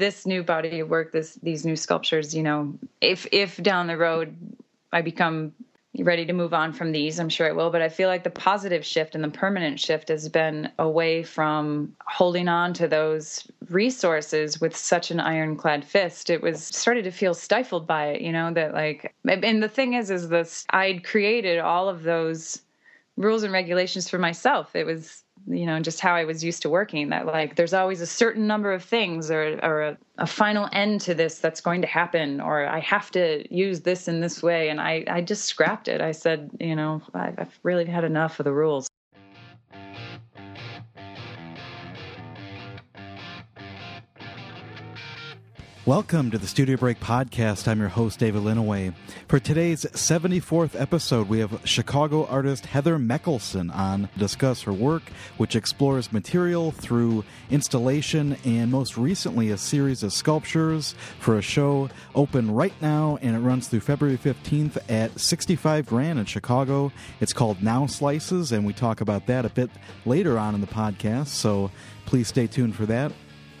[0.00, 3.96] this new body of work, this these new sculptures, you know, if if down the
[3.96, 4.36] road
[4.92, 5.52] I become
[5.98, 7.70] ready to move on from these, I'm sure it will.
[7.70, 11.94] But I feel like the positive shift and the permanent shift has been away from
[12.06, 16.30] holding on to those resources with such an ironclad fist.
[16.30, 19.94] It was started to feel stifled by it, you know, that like, and the thing
[19.94, 22.62] is, is this, I'd created all of those
[23.16, 24.76] rules and regulations for myself.
[24.76, 28.00] It was you know just how i was used to working that like there's always
[28.00, 31.80] a certain number of things or or a, a, final end to this that's going
[31.80, 34.68] to happen or i have to use this in this way.
[34.68, 36.00] And i i just scrapped it.
[36.00, 38.89] I said you know i've really had enough of the rules
[45.90, 47.66] Welcome to the Studio Break podcast.
[47.66, 48.94] I'm your host, David Linneweh.
[49.26, 55.02] For today's 74th episode, we have Chicago artist Heather Mekkelson on discuss her work,
[55.36, 61.88] which explores material through installation and most recently a series of sculptures for a show
[62.14, 66.92] open right now and it runs through February 15th at 65 Grand in Chicago.
[67.20, 69.70] It's called Now Slices, and we talk about that a bit
[70.06, 71.72] later on in the podcast, so
[72.06, 73.10] please stay tuned for that.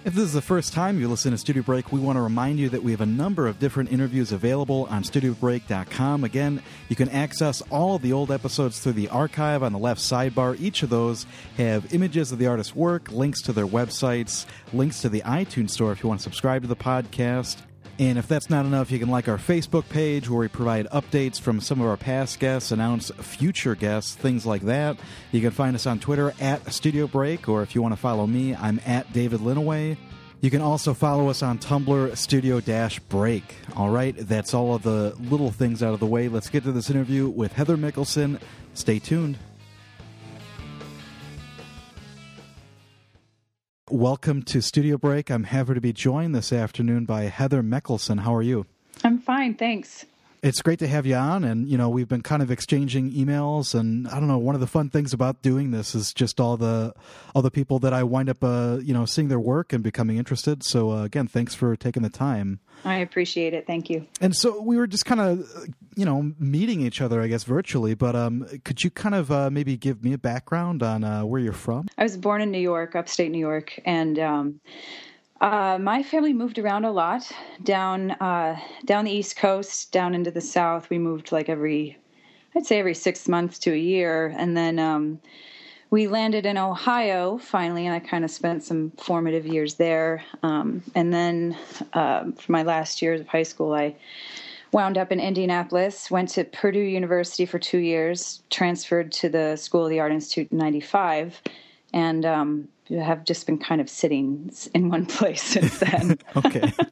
[0.02, 2.58] If this is the first time you listen to Studio Break, we want to remind
[2.58, 6.24] you that we have a number of different interviews available on studiobreak.com.
[6.24, 10.00] Again, you can access all of the old episodes through the archive on the left
[10.00, 10.58] sidebar.
[10.58, 11.26] Each of those
[11.58, 15.92] have images of the artist's work, links to their websites, links to the iTunes store
[15.92, 17.58] if you want to subscribe to the podcast,
[18.00, 21.38] and if that's not enough, you can like our Facebook page where we provide updates
[21.38, 24.96] from some of our past guests, announce future guests, things like that.
[25.32, 28.26] You can find us on Twitter at Studio Break, or if you want to follow
[28.26, 29.98] me, I'm at David Linneweh.
[30.40, 33.54] You can also follow us on Tumblr, Studio Dash Break.
[33.76, 36.28] All right, that's all of the little things out of the way.
[36.28, 38.40] Let's get to this interview with Heather Mekkelson.
[38.72, 39.36] Stay tuned.
[44.00, 45.30] Welcome to Studio Break.
[45.30, 48.20] I'm happy to be joined this afternoon by Heather Mekkelson.
[48.20, 48.64] How are you?
[49.04, 50.06] I'm fine, thanks.
[50.42, 53.74] It's great to have you on, and you know we've been kind of exchanging emails,
[53.74, 54.38] and I don't know.
[54.38, 56.94] One of the fun things about doing this is just all the
[57.34, 60.16] all the people that I wind up, uh, you know, seeing their work and becoming
[60.16, 60.62] interested.
[60.62, 62.60] So uh, again, thanks for taking the time.
[62.84, 63.66] I appreciate it.
[63.66, 64.06] Thank you.
[64.20, 65.46] And so we were just kind of,
[65.96, 67.94] you know, meeting each other, I guess, virtually.
[67.94, 71.40] But um, could you kind of uh, maybe give me a background on uh, where
[71.40, 71.88] you're from?
[71.98, 74.60] I was born in New York, upstate New York, and um,
[75.40, 77.30] uh, my family moved around a lot
[77.62, 80.90] down uh, down the East Coast, down into the South.
[80.90, 81.96] We moved like every,
[82.54, 84.78] I'd say every six months to a year, and then.
[84.78, 85.20] Um,
[85.90, 90.22] we landed in Ohio finally, and I kind of spent some formative years there.
[90.42, 91.58] Um, and then
[91.92, 93.96] uh, for my last years of high school, I
[94.72, 99.84] wound up in Indianapolis, went to Purdue University for two years, transferred to the School
[99.84, 101.42] of the Art Institute in 95,
[101.92, 102.68] and um,
[102.98, 106.18] have just been kind of sitting in one place since then.
[106.36, 106.72] okay.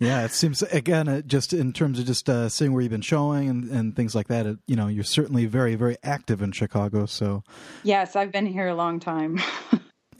[0.00, 3.00] Yeah, it seems again, uh, just in terms of just uh, seeing where you've been
[3.00, 4.46] showing and, and things like that.
[4.46, 7.06] It, you know, you're certainly very, very active in Chicago.
[7.06, 7.42] So,
[7.82, 9.40] yes, I've been here a long time.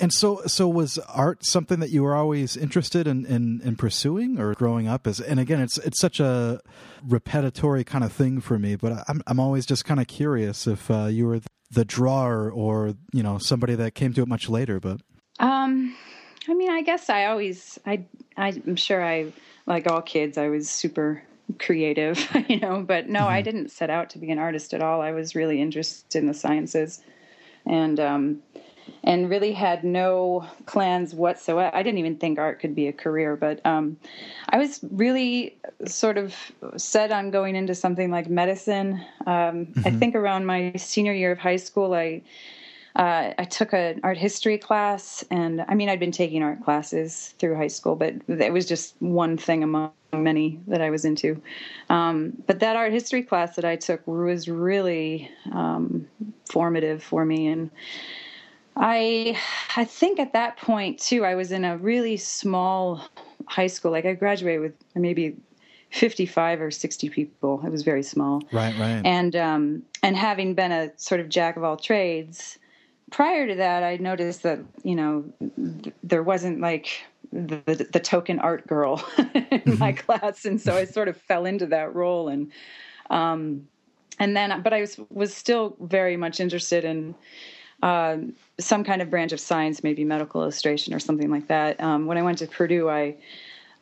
[0.01, 4.39] And so, so was art something that you were always interested in, in, in pursuing
[4.39, 5.21] or growing up as?
[5.21, 6.61] And again, it's it's such a
[7.07, 8.77] repetitory kind of thing for me.
[8.77, 12.95] But I'm I'm always just kind of curious if uh, you were the drawer or
[13.13, 14.81] you know somebody that came to it much later.
[14.81, 15.01] But
[15.41, 15.97] um,
[16.49, 18.05] I mean, I guess I always I
[18.37, 19.33] I'm sure I
[19.67, 21.23] like all kids, I was super
[21.59, 23.29] creative, you know, but no, mm-hmm.
[23.29, 25.01] I didn't set out to be an artist at all.
[25.01, 27.03] I was really interested in the sciences
[27.67, 28.43] and um,
[29.05, 31.75] and really had no plans whatsoever.
[31.75, 33.97] I didn't even think art could be a career, but um,
[34.49, 35.57] I was really
[35.87, 36.35] sort of
[36.77, 39.05] set on going into something like medicine.
[39.27, 39.83] Um, mm-hmm.
[39.87, 42.23] I think around my senior year of high school, I
[42.97, 47.35] uh, I took an art history class, and I mean, I'd been taking art classes
[47.39, 51.41] through high school, but it was just one thing among many that I was into.
[51.91, 56.09] Um, but that art history class that I took was really um,
[56.51, 57.71] formative for me, and
[58.79, 59.37] I,
[59.77, 63.03] I think at that point too, I was in a really small
[63.47, 63.91] high school.
[63.91, 65.37] Like I graduated with maybe
[65.91, 67.63] 55 or 60 people.
[67.65, 68.43] It was very small.
[68.53, 69.03] Right, right.
[69.05, 72.59] And um, and having been a sort of jack of all trades,
[73.11, 75.25] prior to that, I noticed that you know
[75.83, 77.03] th- there wasn't like
[77.33, 80.13] the, the, the token art girl in my mm-hmm.
[80.13, 82.53] class, and so I sort of fell into that role, and
[83.11, 83.67] um,
[84.19, 87.15] and then, but I was was still very much interested in.
[87.83, 88.19] Uh,
[88.59, 91.81] some kind of branch of science, maybe medical illustration or something like that.
[91.81, 93.15] Um, when I went to Purdue, I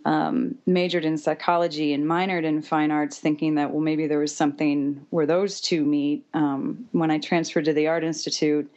[0.04, 4.34] um, majored in psychology and minored in fine arts, thinking that well maybe there was
[4.34, 6.24] something where those two meet.
[6.34, 8.70] Um, when I transferred to the Art Institute,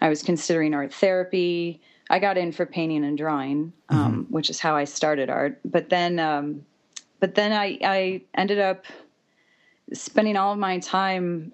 [0.00, 1.80] I was considering art therapy.
[2.10, 4.32] I got in for painting and drawing, um, mm-hmm.
[4.32, 5.60] which is how I started art.
[5.64, 6.66] But then, um,
[7.20, 8.84] but then I, I ended up
[9.92, 11.52] spending all of my time.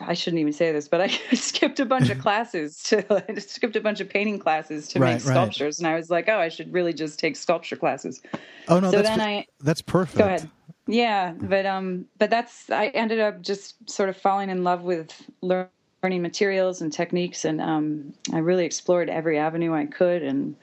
[0.00, 3.76] I shouldn't even say this, but I skipped a bunch of classes to I skipped
[3.76, 5.86] a bunch of painting classes to right, make sculptures, right.
[5.86, 8.22] and I was like, oh, I should really just take sculpture classes.
[8.68, 10.18] Oh no, so that's then I that's perfect.
[10.18, 10.48] Go ahead.
[10.86, 15.30] Yeah, but um, but that's I ended up just sort of falling in love with
[15.40, 20.56] learning materials and techniques, and um, I really explored every avenue I could, and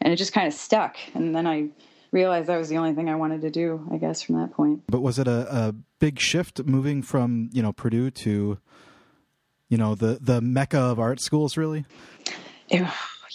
[0.00, 0.96] and it just kind of stuck.
[1.14, 1.68] And then I
[2.14, 4.84] realized that was the only thing I wanted to do, I guess, from that point.
[4.88, 8.58] But was it a, a big shift moving from you know Purdue to
[9.68, 11.84] you know the the mecca of art schools, really?
[12.70, 12.86] It,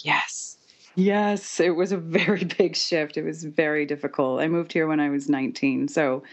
[0.02, 0.56] yes,
[0.96, 3.16] yes, it was a very big shift.
[3.16, 4.40] It was very difficult.
[4.40, 6.24] I moved here when I was 19, so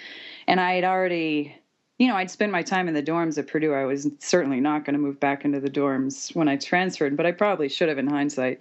[0.48, 1.56] and I had already
[2.00, 3.74] you know, I'd spend my time in the dorms at Purdue.
[3.74, 7.26] I was certainly not going to move back into the dorms when I transferred, but
[7.26, 8.60] I probably should have in hindsight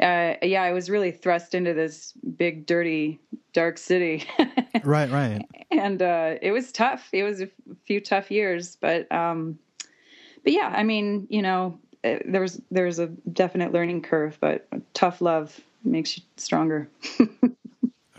[0.00, 3.20] uh, yeah, I was really thrust into this big, dirty,
[3.52, 4.24] dark city.
[4.84, 5.42] right, right.
[5.70, 7.08] And uh, it was tough.
[7.12, 7.48] It was a
[7.84, 9.58] few tough years, but um,
[10.42, 14.38] but yeah, I mean, you know, uh, there was there was a definite learning curve,
[14.40, 16.88] but tough love makes you stronger.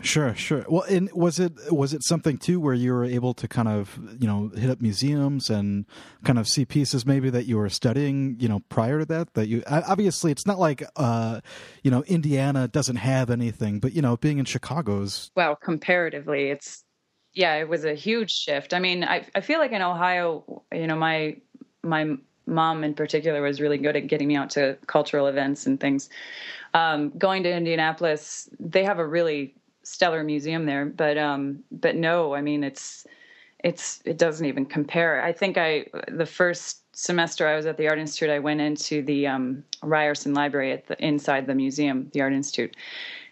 [0.06, 0.64] Sure, sure.
[0.68, 3.98] Well, and was it was it something too where you were able to kind of
[4.20, 5.84] you know hit up museums and
[6.22, 9.48] kind of see pieces maybe that you were studying you know prior to that that
[9.48, 11.40] you obviously it's not like uh
[11.82, 16.84] you know Indiana doesn't have anything, but you know being in Chicago's well comparatively it's
[17.34, 18.74] yeah it was a huge shift.
[18.74, 21.36] I mean I I feel like in Ohio you know my
[21.82, 22.16] my
[22.46, 26.08] mom in particular was really good at getting me out to cultural events and things.
[26.74, 29.54] Um, going to Indianapolis, they have a really
[29.86, 33.06] stellar museum there, but um, but no, I mean it's
[33.62, 35.22] it's it doesn't even compare.
[35.22, 39.02] I think I the first semester I was at the Art Institute, I went into
[39.02, 42.76] the um, Ryerson Library at the inside the museum, the Art Institute,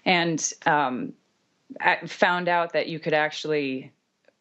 [0.04, 1.12] and um,
[1.80, 3.90] I found out that you could actually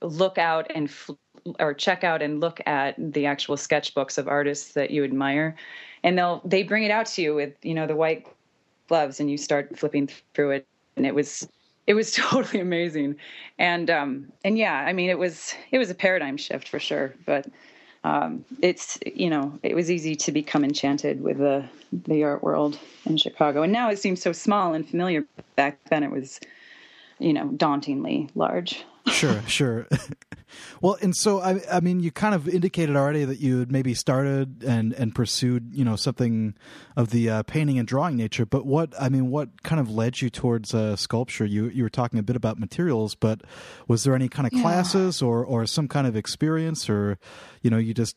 [0.01, 1.13] look out and fl-
[1.59, 5.55] or check out and look at the actual sketchbooks of artists that you admire,
[6.03, 8.27] and they'll they bring it out to you with you know the white
[8.87, 11.47] gloves, and you start flipping through it, and it was
[11.87, 13.15] it was totally amazing.
[13.59, 17.13] And um and yeah i mean it was it was a paradigm shift for sure
[17.25, 17.47] but
[18.03, 22.79] um it's you know it was easy to become enchanted with the the art world
[23.05, 23.61] in chicago.
[23.63, 25.25] And now it seems so small and familiar.
[25.55, 26.39] Back then it was
[27.23, 29.87] you know dauntingly large sure sure
[30.81, 33.93] well, and so I, I mean, you kind of indicated already that you had maybe
[33.93, 36.55] started and and pursued, you know, something
[36.95, 38.45] of the uh, painting and drawing nature.
[38.45, 41.45] But what I mean, what kind of led you towards uh, sculpture?
[41.45, 43.41] You you were talking a bit about materials, but
[43.87, 44.61] was there any kind of yeah.
[44.61, 47.17] classes or or some kind of experience, or
[47.61, 48.15] you know, you just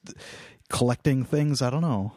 [0.68, 1.62] collecting things?
[1.62, 2.12] I don't know.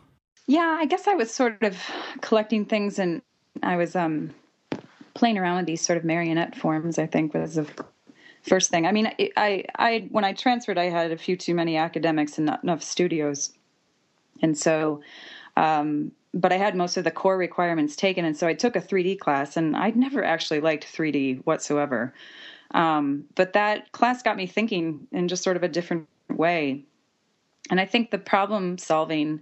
[0.48, 1.78] Yeah, I guess I was sort of
[2.22, 3.22] collecting things, and
[3.62, 4.34] I was um
[5.20, 6.98] playing around with these sort of marionette forms.
[6.98, 7.68] I think was the
[8.42, 8.88] first thing.
[8.88, 12.48] I mean, I, I, when I transferred, I had a few too many academics and
[12.48, 13.52] not enough studios,
[14.42, 15.02] and so,
[15.58, 18.82] um, but I had most of the core requirements taken, and so I took a
[18.82, 22.14] 3D class, and I'd never actually liked 3D whatsoever.
[22.72, 26.86] Um, but that class got me thinking in just sort of a different way,
[27.70, 29.42] and I think the problem solving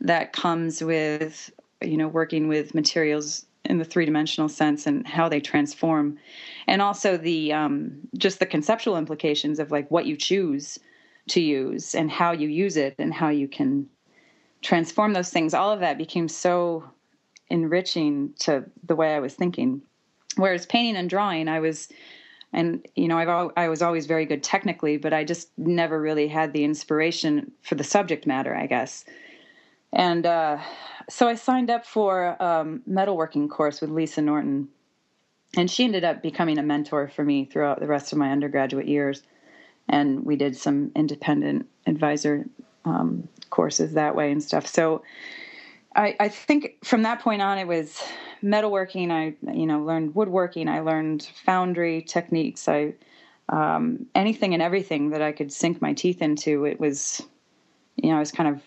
[0.00, 1.50] that comes with
[1.82, 6.18] you know working with materials in the three dimensional sense and how they transform,
[6.66, 10.78] and also the um, just the conceptual implications of like what you choose
[11.28, 13.86] to use and how you use it and how you can
[14.62, 15.54] transform those things.
[15.54, 16.84] All of that became so
[17.50, 19.82] enriching to the way I was thinking.
[20.36, 21.88] Whereas painting and drawing, I was
[22.52, 26.28] and you know I've I was always very good technically, but I just never really
[26.28, 29.04] had the inspiration for the subject matter, I guess.
[29.92, 30.58] And uh,
[31.08, 34.68] so I signed up for um, metalworking course with Lisa Norton,
[35.56, 38.86] and she ended up becoming a mentor for me throughout the rest of my undergraduate
[38.86, 39.22] years.
[39.88, 42.44] And we did some independent advisor
[42.84, 44.66] um, courses that way and stuff.
[44.66, 45.02] So
[45.96, 48.02] I, I, think from that point on, it was
[48.42, 49.10] metalworking.
[49.10, 50.68] I, you know, learned woodworking.
[50.68, 52.68] I learned foundry techniques.
[52.68, 52.94] I
[53.48, 56.66] um, anything and everything that I could sink my teeth into.
[56.66, 57.22] It was,
[57.96, 58.62] you know, I was kind of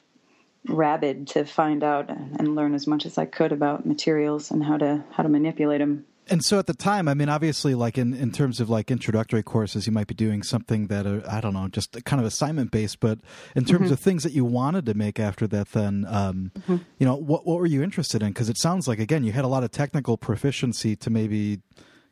[0.67, 4.77] rabid to find out and learn as much as I could about materials and how
[4.77, 6.05] to how to manipulate them.
[6.27, 9.43] And so at the time, I mean, obviously, like in, in terms of like introductory
[9.43, 12.71] courses, you might be doing something that are, I don't know, just kind of assignment
[12.71, 12.99] based.
[12.99, 13.19] But
[13.55, 13.93] in terms mm-hmm.
[13.93, 16.77] of things that you wanted to make after that, then, um, mm-hmm.
[16.99, 18.29] you know, what what were you interested in?
[18.29, 21.59] Because it sounds like again, you had a lot of technical proficiency to maybe,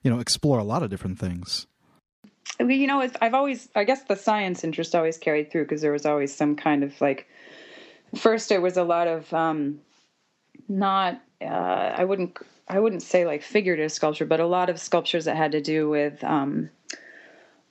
[0.03, 1.67] you know, explore a lot of different things.
[2.59, 6.05] You know, I've always, I guess, the science interest always carried through because there was
[6.05, 7.27] always some kind of like
[8.15, 9.79] first it was a lot of um,
[10.67, 12.37] not uh, I wouldn't
[12.67, 15.89] I wouldn't say like figurative sculpture, but a lot of sculptures that had to do
[15.89, 16.69] with um,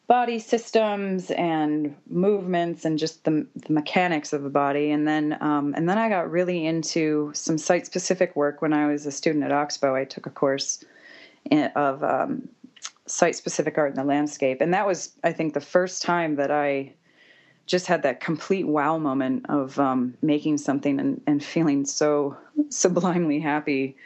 [0.09, 4.91] body systems and movements and just the, the mechanics of the body.
[4.91, 8.87] And then um, and then I got really into some site specific work when I
[8.87, 9.95] was a student at Oxbow.
[9.95, 10.85] I took a course
[11.51, 12.49] in, of um,
[13.07, 16.51] site specific art in the landscape, and that was I think the first time that
[16.51, 16.95] I
[17.69, 22.37] just had that complete wow moment of um, making something and, and feeling so
[22.71, 23.97] sublimely happy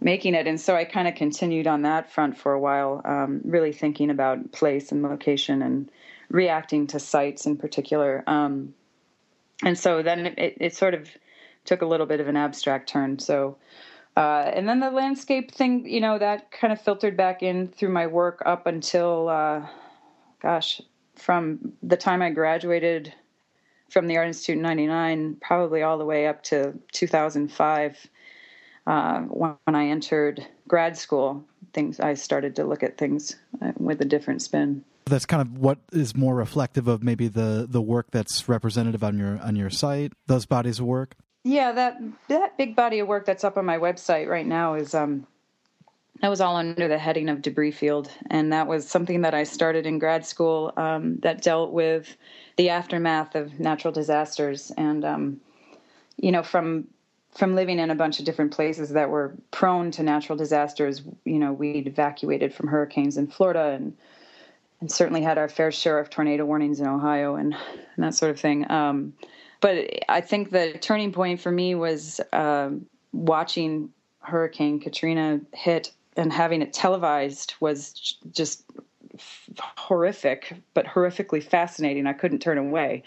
[0.00, 0.46] making it.
[0.46, 4.10] And so I kind of continued on that front for a while, um, really thinking
[4.10, 5.90] about place and location and
[6.28, 8.24] reacting to sites in particular.
[8.26, 8.74] Um,
[9.62, 11.08] and so then it, it, sort of
[11.64, 13.18] took a little bit of an abstract turn.
[13.18, 13.56] So,
[14.16, 17.90] uh, and then the landscape thing, you know, that kind of filtered back in through
[17.90, 19.66] my work up until, uh,
[20.42, 20.80] gosh,
[21.16, 23.12] from the time I graduated
[23.90, 28.08] from the Art Institute in 99, probably all the way up to 2005
[28.86, 34.00] uh, when I entered grad school, things I started to look at things uh, with
[34.00, 34.84] a different spin.
[35.06, 39.18] That's kind of what is more reflective of maybe the the work that's representative on
[39.18, 40.12] your on your site.
[40.26, 41.14] Those bodies of work.
[41.44, 44.94] Yeah, that that big body of work that's up on my website right now is
[44.94, 45.26] um,
[46.20, 49.44] that was all under the heading of debris field, and that was something that I
[49.44, 52.16] started in grad school um, that dealt with
[52.56, 55.40] the aftermath of natural disasters and um,
[56.16, 56.86] you know from
[57.34, 61.38] from living in a bunch of different places that were prone to natural disasters, you
[61.38, 63.96] know, we'd evacuated from hurricanes in Florida and
[64.80, 68.30] and certainly had our fair share of tornado warnings in Ohio and, and that sort
[68.30, 68.70] of thing.
[68.70, 69.14] Um,
[69.60, 72.70] but I think the turning point for me was uh,
[73.12, 73.90] watching
[74.20, 78.64] Hurricane Katrina hit and having it televised was just
[79.58, 82.06] horrific, but horrifically fascinating.
[82.06, 83.02] I couldn't turn away,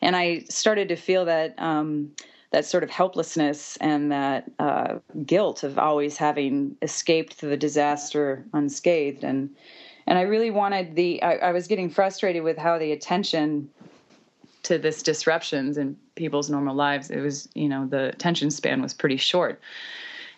[0.00, 1.54] and I started to feel that.
[1.58, 2.12] Um,
[2.52, 4.94] that sort of helplessness and that uh,
[5.26, 9.50] guilt of always having escaped the disaster unscathed and
[10.06, 13.68] and I really wanted the I, I, was getting frustrated with how the attention
[14.62, 18.94] to this disruptions in people's normal lives it was you know the attention span was
[18.94, 19.60] pretty short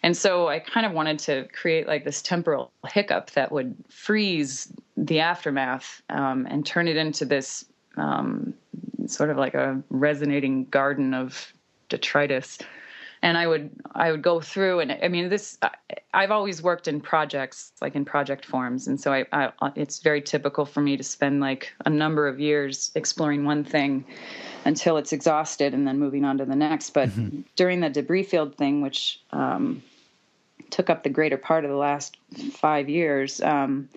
[0.03, 4.73] and so I kind of wanted to create like this temporal hiccup that would freeze
[4.97, 7.65] the aftermath um, and turn it into this
[7.97, 8.55] um,
[9.07, 11.53] sort of like a resonating garden of
[11.89, 12.59] detritus.
[13.21, 15.59] And i would i would go through and i mean this
[16.15, 18.87] i've always worked in projects like in project forms.
[18.89, 22.41] And so I, I, it's very typical for me to spend like a number of
[22.41, 24.05] years exploring one thing
[24.65, 26.91] until it's exhausted and then moving on to the next.
[26.91, 27.41] But mm-hmm.
[27.57, 29.83] during the debris field thing which um,
[30.71, 32.17] took up the greater part of the last
[32.53, 33.89] five years um,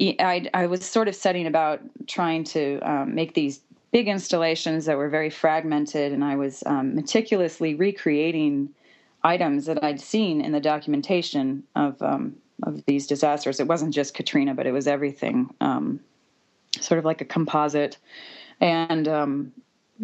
[0.00, 3.60] I, I was sort of setting about trying to um, make these
[3.92, 8.70] big installations that were very fragmented, and I was um, meticulously recreating
[9.24, 13.60] items that I'd seen in the documentation of um, of these disasters.
[13.60, 16.00] It wasn't just Katrina, but it was everything, um,
[16.80, 17.96] sort of like a composite,
[18.60, 19.52] and um,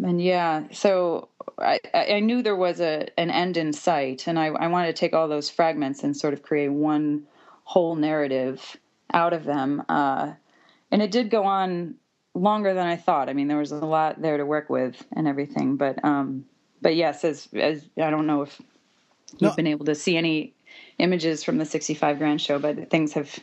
[0.01, 4.47] and yeah, so I, I knew there was a an end in sight, and I,
[4.47, 7.23] I wanted to take all those fragments and sort of create one
[7.63, 8.77] whole narrative
[9.13, 9.83] out of them.
[9.87, 10.33] Uh,
[10.91, 11.95] and it did go on
[12.33, 13.29] longer than I thought.
[13.29, 16.45] I mean, there was a lot there to work with and everything, but um,
[16.81, 18.59] but yes, as as I don't know if
[19.39, 19.55] you've no.
[19.55, 20.53] been able to see any
[20.97, 23.39] images from the 65 grand show, but things have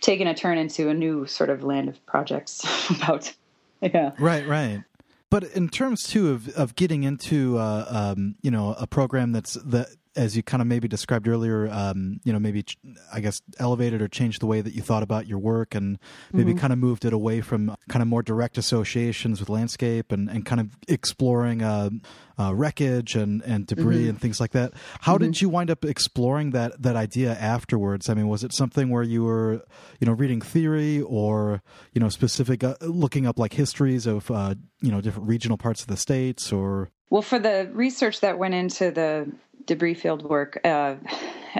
[0.00, 3.32] taken a turn into a new sort of land of projects about
[3.80, 4.12] yeah.
[4.18, 4.82] Right, right.
[5.30, 7.84] But in terms too of of getting into uh,
[8.16, 12.20] um, you know a program that's that as you kind of maybe described earlier, um,
[12.24, 12.64] you know, maybe
[13.12, 15.98] I guess elevated or changed the way that you thought about your work, and
[16.32, 16.60] maybe mm-hmm.
[16.60, 20.44] kind of moved it away from kind of more direct associations with landscape, and, and
[20.44, 21.90] kind of exploring uh,
[22.38, 24.10] uh, wreckage and, and debris mm-hmm.
[24.10, 24.72] and things like that.
[25.00, 25.24] How mm-hmm.
[25.24, 28.08] did you wind up exploring that that idea afterwards?
[28.10, 29.62] I mean, was it something where you were,
[30.00, 34.56] you know, reading theory or you know, specific uh, looking up like histories of uh,
[34.80, 38.54] you know different regional parts of the states or well, for the research that went
[38.54, 39.32] into the
[39.68, 40.96] debris field work, uh,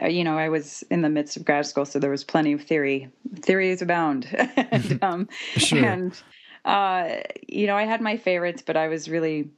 [0.09, 2.62] you know, I was in the midst of grad school, so there was plenty of
[2.62, 3.09] theory.
[3.37, 4.27] Theories abound.
[4.57, 5.85] and, um, sure.
[5.85, 6.21] and
[6.65, 9.50] uh, you know, I had my favorites, but I was really,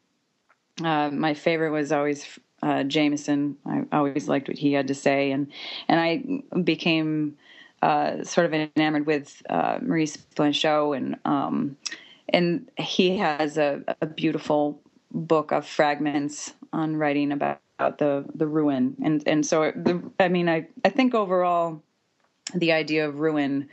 [0.85, 2.27] uh, my favorite was always
[2.63, 3.57] uh, Jameson.
[3.65, 5.31] I always liked what he had to say.
[5.31, 5.51] And,
[5.89, 7.37] and I became
[7.83, 11.77] uh, sort of enamored with uh, Maurice Blanchot and, um,
[12.29, 14.81] and he has a, a beautiful
[15.11, 18.97] book of fragments on writing about the the ruin.
[19.05, 21.83] And and so the i mean i i think overall
[22.55, 23.69] the idea of ruin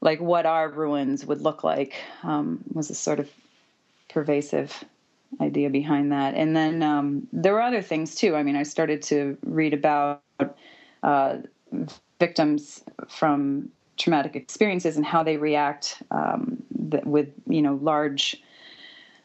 [0.00, 3.28] like what our ruins would look like um, was a sort of
[4.08, 4.84] pervasive
[5.40, 6.34] idea behind that.
[6.34, 8.34] And then um, there were other things too.
[8.34, 10.22] I mean i started to read about
[11.02, 11.38] uh,
[12.18, 16.62] victims from traumatic experiences and how they react um,
[17.04, 18.40] with you know large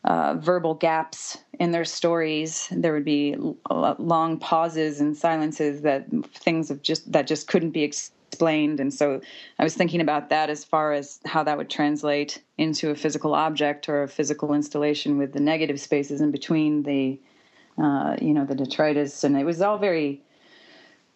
[0.06, 2.68] uh, verbal gaps in their stories.
[2.72, 3.36] There would be
[3.70, 8.80] long pauses and silences that things of just that just couldn't be explained.
[8.80, 9.22] And so
[9.60, 13.34] I was thinking about that as far as how that would translate into a physical
[13.34, 17.20] object or a physical installation with the negative spaces in between the
[17.82, 20.22] uh, you know the detritus, and it was all very.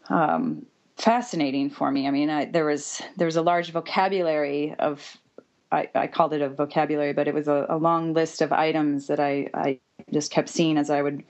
[0.10, 0.66] Um,
[0.96, 2.08] fascinating for me.
[2.08, 5.18] I mean, I, there was there was a large vocabulary of
[5.72, 9.08] I, I, called it a vocabulary, but it was a, a, long list of items
[9.08, 9.80] that I, I
[10.14, 11.24] just kept seeing as I would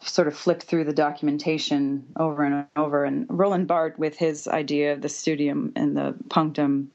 [0.00, 3.04] sort of flip through the documentation over and over.
[3.04, 6.90] And Roland Barthes, with his idea of the studium and the punctum,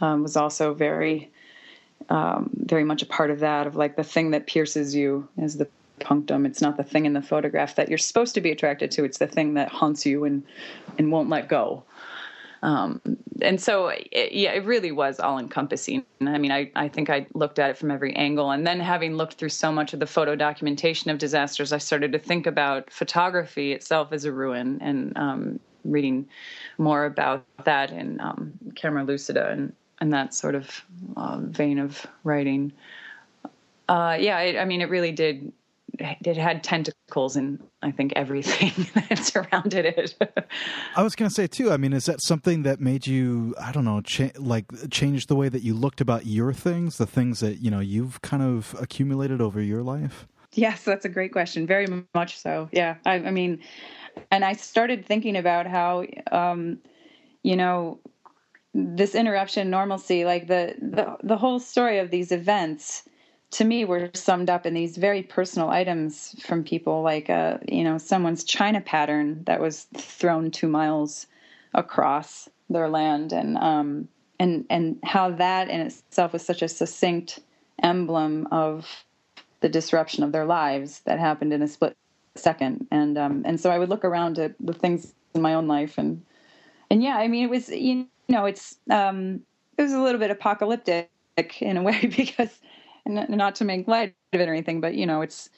[0.00, 1.30] um, was also very,
[2.10, 3.66] um, very much a part of that.
[3.66, 5.68] Of like the thing that pierces you is the
[5.98, 6.46] punctum.
[6.46, 9.04] It's not the thing in the photograph that you're supposed to be attracted to.
[9.04, 10.42] It's the thing that haunts you and
[10.98, 11.84] and won't let go.
[12.62, 13.00] Um,
[13.40, 16.04] and so, it, yeah, it really was all encompassing.
[16.20, 18.50] I mean, I, I think I looked at it from every angle.
[18.50, 22.12] And then, having looked through so much of the photo documentation of disasters, I started
[22.12, 26.28] to think about photography itself as a ruin and um, reading
[26.78, 30.84] more about that in um, Camera Lucida and, and that sort of
[31.16, 32.72] uh, vein of writing.
[33.88, 35.52] Uh, yeah, I mean, it really did
[36.00, 40.14] it had tentacles in I think everything that surrounded it.
[40.96, 41.70] I was going to say too.
[41.70, 45.36] I mean, is that something that made you I don't know, cha- like change the
[45.36, 48.74] way that you looked about your things, the things that you know you've kind of
[48.80, 50.26] accumulated over your life?
[50.54, 51.66] Yes, that's a great question.
[51.66, 52.68] Very much so.
[52.72, 53.60] Yeah, I, I mean,
[54.30, 56.78] and I started thinking about how, um,
[57.42, 58.00] you know,
[58.74, 63.04] this interruption normalcy, like the the the whole story of these events
[63.50, 67.84] to me were summed up in these very personal items from people like uh, you
[67.84, 71.26] know someone's china pattern that was thrown two miles
[71.74, 73.32] across their land.
[73.32, 77.40] And um, and and how that in itself was such a succinct
[77.82, 79.04] emblem of
[79.60, 81.96] the disruption of their lives that happened in a split
[82.34, 82.86] second.
[82.90, 85.98] And um, and so I would look around at the things in my own life
[85.98, 86.22] and
[86.90, 89.42] and yeah I mean it was you know it's um,
[89.76, 91.10] it was a little bit apocalyptic
[91.60, 92.58] in a way because
[93.08, 95.50] not to make light of it or anything, but you know, it's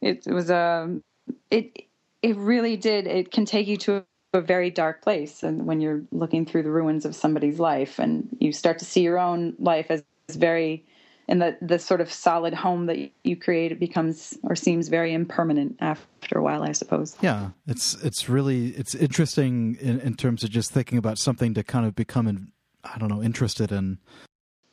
[0.00, 1.02] it, it was a um,
[1.50, 1.84] it
[2.22, 3.06] it really did.
[3.06, 6.70] It can take you to a very dark place, and when you're looking through the
[6.70, 10.84] ruins of somebody's life, and you start to see your own life as very
[11.28, 15.12] and the the sort of solid home that you create it becomes or seems very
[15.12, 20.44] impermanent after a while i suppose yeah it's it's really it's interesting in, in terms
[20.44, 22.52] of just thinking about something to kind of become in,
[22.84, 23.98] i don't know interested in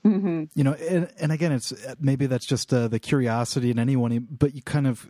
[0.06, 0.44] Mm-hmm.
[0.56, 4.56] You know, and, and again, it's maybe that's just uh, the curiosity in anyone, but
[4.56, 5.10] you kind of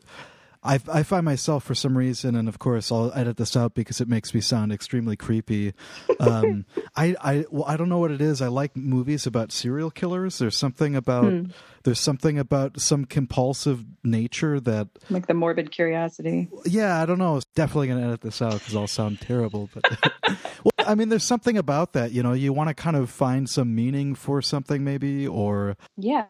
[0.64, 4.00] I, I find myself for some reason, and of course I'll edit this out because
[4.00, 5.74] it makes me sound extremely creepy.
[6.20, 8.42] Um, I I well, I don't know what it is.
[8.42, 10.38] I like movies about serial killers.
[10.38, 11.44] There's something about hmm.
[11.84, 16.48] there's something about some compulsive nature that like the morbid curiosity.
[16.66, 17.42] Yeah, I don't know.
[17.56, 19.68] definitely gonna edit this out because I'll sound terrible.
[19.74, 20.12] But
[20.64, 22.12] well, I mean, there's something about that.
[22.12, 26.26] You know, you want to kind of find some meaning for something, maybe, or yeah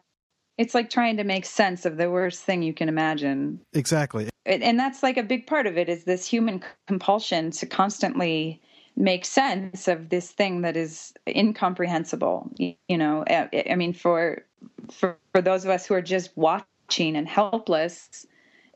[0.58, 3.60] it's like trying to make sense of the worst thing you can imagine.
[3.72, 4.28] Exactly.
[4.44, 8.60] And that's like a big part of it is this human compulsion to constantly
[8.96, 12.50] make sense of this thing that is incomprehensible.
[12.58, 14.44] You know, I mean, for
[14.90, 18.26] for, for those of us who are just watching and helpless,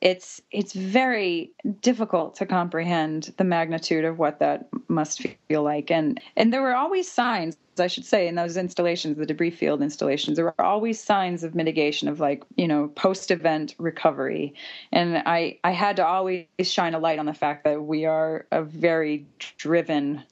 [0.03, 5.91] it's it's very difficult to comprehend the magnitude of what that must feel like.
[5.91, 9.83] And and there were always signs i should say in those installations the debris field
[9.83, 14.55] installations there were always signs of mitigation of like you know post event recovery.
[14.93, 18.47] And i i had to always shine a light on the fact that we are
[18.53, 20.23] a very driven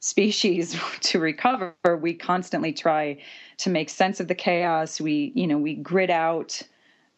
[0.00, 1.74] species to recover.
[2.00, 3.18] We constantly try
[3.58, 5.00] to make sense of the chaos.
[5.00, 6.62] We you know we grid out.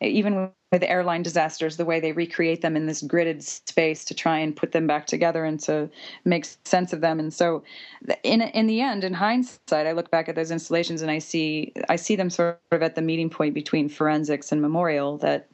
[0.01, 4.39] Even with airline disasters, the way they recreate them in this gridded space to try
[4.39, 5.89] and put them back together and to
[6.25, 7.21] make sense of them.
[7.21, 7.63] And so,
[8.23, 11.75] in in the end, in hindsight, I look back at those installations and I see
[11.91, 15.19] I see them sort of at the meeting point between forensics and memorial.
[15.19, 15.47] That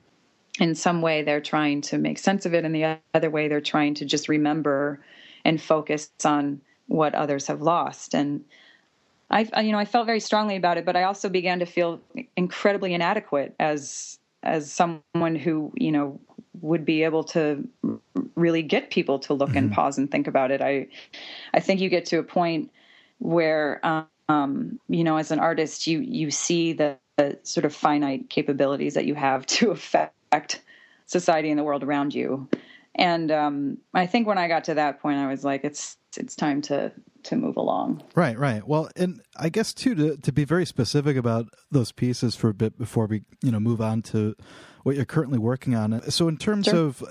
[0.60, 3.60] in some way they're trying to make sense of it, and the other way they're
[3.60, 5.00] trying to just remember
[5.44, 8.14] and focus on what others have lost.
[8.14, 8.44] And
[9.30, 12.00] I, you know, I felt very strongly about it, but I also began to feel
[12.36, 16.20] incredibly inadequate as as someone who you know
[16.60, 17.66] would be able to
[18.34, 19.58] really get people to look mm-hmm.
[19.58, 20.86] and pause and think about it i
[21.54, 22.70] i think you get to a point
[23.18, 23.80] where
[24.28, 28.94] um, you know as an artist you you see the, the, sort of finite capabilities
[28.94, 29.70] that you have to
[30.32, 30.62] affect
[31.06, 32.48] society and the world around you
[32.94, 36.36] and um, i think when i got to that point i was like it's it's
[36.36, 36.92] time to
[37.28, 38.02] to move along.
[38.14, 38.66] Right, right.
[38.66, 42.54] Well, and I guess too to to be very specific about those pieces for a
[42.54, 44.34] bit before we you know move on to
[44.82, 46.10] what you're currently working on.
[46.10, 46.86] So in terms sure.
[46.86, 47.04] of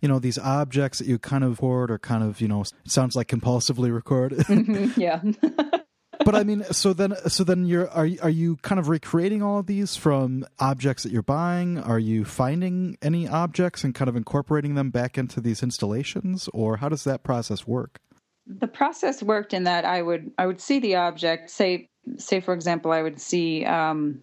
[0.00, 3.16] you know these objects that you kind of record or kind of you know sounds
[3.16, 4.32] like compulsively record.
[4.36, 5.22] mm-hmm, yeah.
[6.24, 9.58] but I mean, so then, so then you're are are you kind of recreating all
[9.58, 11.78] of these from objects that you're buying?
[11.78, 16.76] Are you finding any objects and kind of incorporating them back into these installations, or
[16.76, 18.00] how does that process work?
[18.46, 21.50] The process worked in that I would I would see the object.
[21.50, 23.64] Say say for example, I would see.
[23.64, 24.22] Um,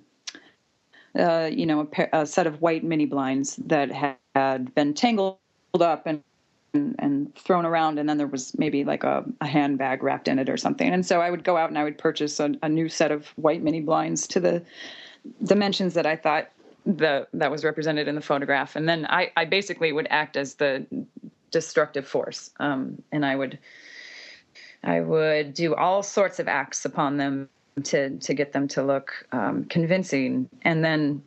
[1.20, 5.38] uh, you know, a, pair, a, set of white mini blinds that had been tangled
[5.78, 6.24] up and
[6.74, 10.40] and, and thrown around, and then there was maybe like a, a, handbag wrapped in
[10.40, 10.90] it or something.
[10.90, 13.28] And so I would go out and I would purchase a, a new set of
[13.36, 14.64] white mini blinds to the
[15.44, 16.50] dimensions that I thought
[16.86, 20.56] the that was represented in the photograph, and then I, I basically would act as
[20.56, 20.86] the
[21.52, 23.60] destructive force, um, and I would
[24.84, 27.50] I would do all sorts of acts upon them
[27.84, 31.24] to to get them to look um, convincing, and then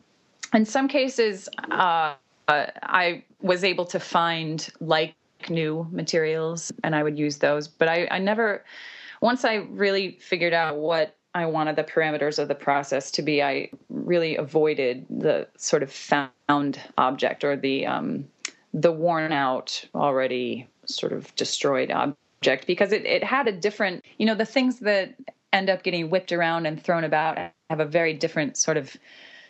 [0.53, 1.49] in some cases.
[1.71, 2.15] Uh,
[2.47, 5.15] I was able to find like
[5.49, 7.69] new materials and I would use those.
[7.69, 8.65] But I, I never,
[9.21, 13.43] once I really figured out what I wanted the parameters of the process to be,
[13.43, 18.27] I really avoided the sort of found object or the um,
[18.73, 22.19] the worn out, already sort of destroyed object
[22.67, 25.15] because it, it had a different, you know, the things that
[25.53, 27.39] end up getting whipped around and thrown about
[27.71, 28.97] have a very different sort of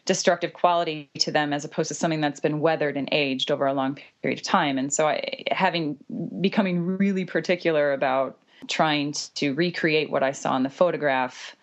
[0.04, 3.72] destructive quality to them as opposed to something that's been weathered and aged over a
[3.72, 4.76] long period of time.
[4.76, 5.96] And so I having
[6.40, 11.56] becoming really particular about trying to recreate what I saw in the photograph,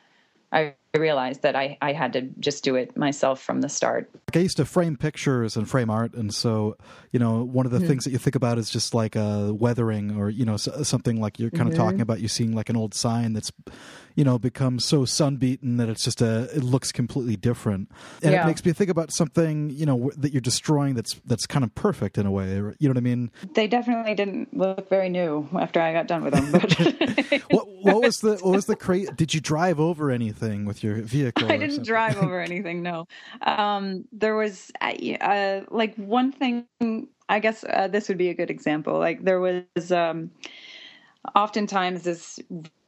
[0.51, 4.09] I realized that I, I had to just do it myself from the start.
[4.33, 6.77] I used to frame pictures and frame art, and so
[7.11, 7.87] you know one of the mm-hmm.
[7.87, 11.39] things that you think about is just like a weathering, or you know something like
[11.39, 11.83] you're kind of mm-hmm.
[11.83, 12.19] talking about.
[12.19, 13.51] You seeing like an old sign that's
[14.15, 17.89] you know becomes so sunbeaten that it's just a it looks completely different,
[18.21, 18.43] and yeah.
[18.43, 21.73] it makes me think about something you know that you're destroying that's that's kind of
[21.75, 22.47] perfect in a way.
[22.49, 23.31] You know what I mean?
[23.53, 26.51] They definitely didn't look very new after I got done with them.
[26.51, 30.83] But what, what was the what was the cra- Did you drive over anything with
[30.83, 31.51] your vehicle?
[31.51, 32.81] I didn't drive over anything.
[32.81, 33.07] No,
[33.41, 36.67] um, there was uh, like one thing.
[37.29, 38.99] I guess uh, this would be a good example.
[38.99, 40.31] Like there was um,
[41.35, 42.39] oftentimes this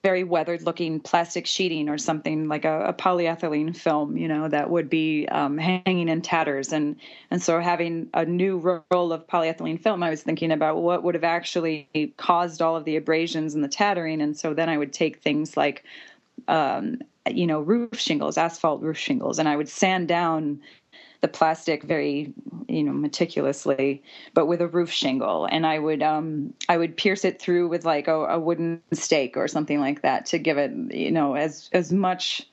[0.03, 4.69] very weathered looking plastic sheeting or something like a, a polyethylene film, you know, that
[4.69, 6.73] would be um, hanging in tatters.
[6.73, 6.97] And,
[7.31, 8.57] and so having a new
[8.91, 11.87] roll of polyethylene film, I was thinking about what would have actually
[12.17, 14.21] caused all of the abrasions and the tattering.
[14.21, 15.85] And so then I would take things like,
[16.49, 16.99] um,
[17.31, 20.59] you know, roof shingles, asphalt roof shingles, and I would sand down
[21.23, 22.33] the plastic very
[22.67, 25.45] you know meticulously but with a roof shingle.
[25.45, 29.37] And i would um i would pierce it through with like a, a wooden stake
[29.37, 32.45] or something like that to give it you know as as much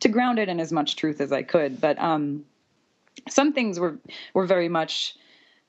[0.00, 1.80] to ground it in as much truth as i could.
[1.80, 2.44] But um
[3.30, 3.98] some things were
[4.34, 5.16] were very much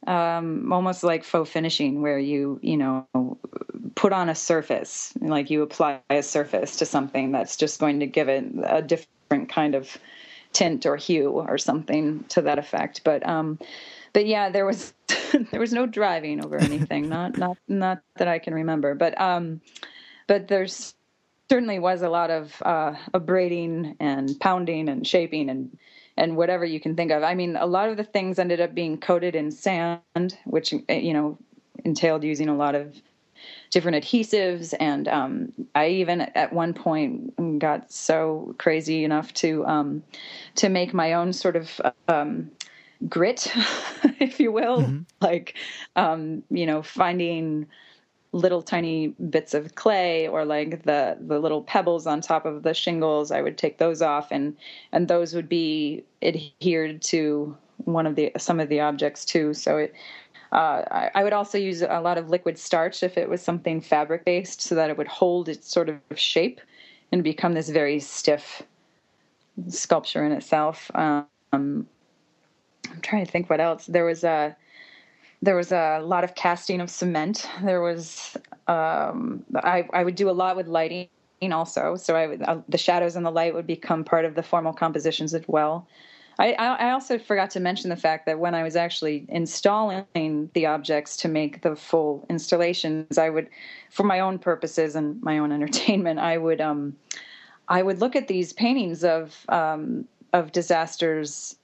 [0.06, 3.08] um almost like faux finishing where you you know
[3.96, 8.06] put on a surface like you apply a surface to something that's just going to
[8.06, 9.98] give it a different kind of
[10.54, 13.02] tint or hue or something to that effect.
[13.04, 13.60] But um,
[14.14, 14.94] but yeah, there was
[15.52, 18.96] there was no driving over anything, not not not that I can remember.
[18.96, 19.62] But um,
[20.28, 20.96] but there's
[21.50, 25.78] certainly was a lot of uh, abrading and pounding and shaping and
[26.16, 27.24] and whatever you can think of.
[27.24, 31.14] I mean, a lot of the things ended up being coated in sand, which you
[31.14, 31.38] know
[31.84, 33.02] entailed using a lot of
[33.70, 34.74] different adhesives.
[34.80, 40.04] And um, I even at one point got so crazy enough to um,
[40.56, 42.52] to make my own sort of um,
[43.10, 43.52] grit,
[44.20, 45.02] if you will, mm-hmm.
[45.22, 45.56] like
[45.96, 47.68] um, you know finding
[48.34, 52.74] little tiny bits of clay or like the the little pebbles on top of the
[52.74, 54.58] shingles i would take those off and
[54.92, 59.78] and those would be adhered to one of the some of the objects too so
[59.78, 59.94] it
[60.54, 63.82] uh, I, I, would also use a lot of liquid starch if it was something
[63.82, 66.62] fabric based so that it would hold its sort of shape
[67.12, 68.62] and become this very stiff
[69.68, 70.92] sculpture in itself.
[70.94, 71.88] Um, I'm
[73.02, 73.88] trying to think what else.
[73.88, 74.56] There was a
[75.42, 77.50] there was a lot of casting of cement.
[77.64, 78.38] There was
[78.68, 81.10] um, I, I would do a lot with lighting
[81.52, 81.96] also.
[81.96, 84.72] So I would, uh, the shadows and the light would become part of the formal
[84.72, 85.88] compositions as well.
[86.52, 90.66] I, I also forgot to mention the fact that when I was actually installing the
[90.66, 93.50] objects to make the full installations, I would,
[93.90, 96.96] for my own purposes and my own entertainment, I would um,
[97.68, 101.56] I would look at these paintings of um, of disasters,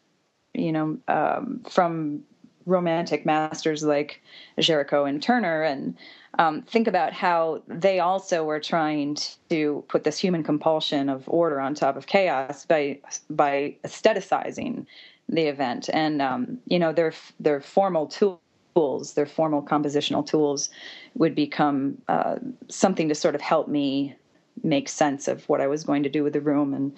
[0.53, 2.23] you know, um, from
[2.65, 4.21] romantic masters like
[4.57, 5.95] Géricault and Turner, and
[6.37, 9.17] um, think about how they also were trying
[9.49, 14.85] to put this human compulsion of order on top of chaos by by aestheticizing
[15.27, 20.69] the event, and um, you know their their formal tools, their formal compositional tools,
[21.15, 22.35] would become uh,
[22.67, 24.15] something to sort of help me
[24.63, 26.95] make sense of what I was going to do with the room, and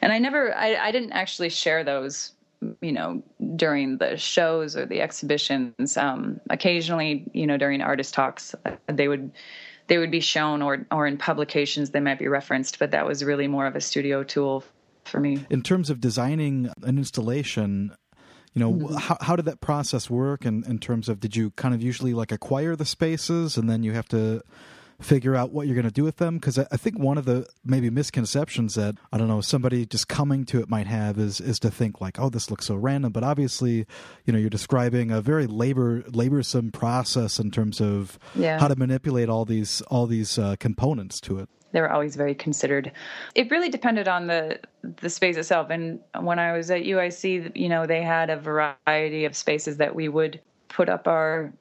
[0.00, 2.32] and I never, I, I didn't actually share those
[2.80, 3.22] you know
[3.56, 8.54] during the shows or the exhibitions um, occasionally you know during artist talks
[8.86, 9.32] they would
[9.88, 13.24] they would be shown or or in publications they might be referenced but that was
[13.24, 14.64] really more of a studio tool
[15.04, 17.94] for me in terms of designing an installation
[18.54, 18.94] you know mm-hmm.
[18.94, 22.14] how, how did that process work in, in terms of did you kind of usually
[22.14, 24.42] like acquire the spaces and then you have to
[25.02, 27.24] figure out what you're going to do with them because I, I think one of
[27.24, 31.40] the maybe misconceptions that I don't know somebody just coming to it might have is
[31.40, 33.86] is to think like oh this looks so random but obviously
[34.24, 38.58] you know you're describing a very labor laborsome process in terms of yeah.
[38.58, 42.34] how to manipulate all these all these uh, components to it they were always very
[42.34, 42.92] considered.
[43.34, 45.70] It really depended on the the space itself.
[45.70, 49.94] And when I was at UIC, you know, they had a variety of spaces that
[49.94, 51.52] we would put up our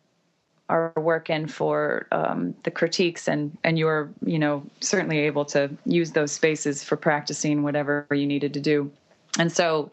[0.71, 5.45] our work in for um, the critiques and and you were you know certainly able
[5.45, 8.89] to use those spaces for practicing whatever you needed to do
[9.37, 9.91] and so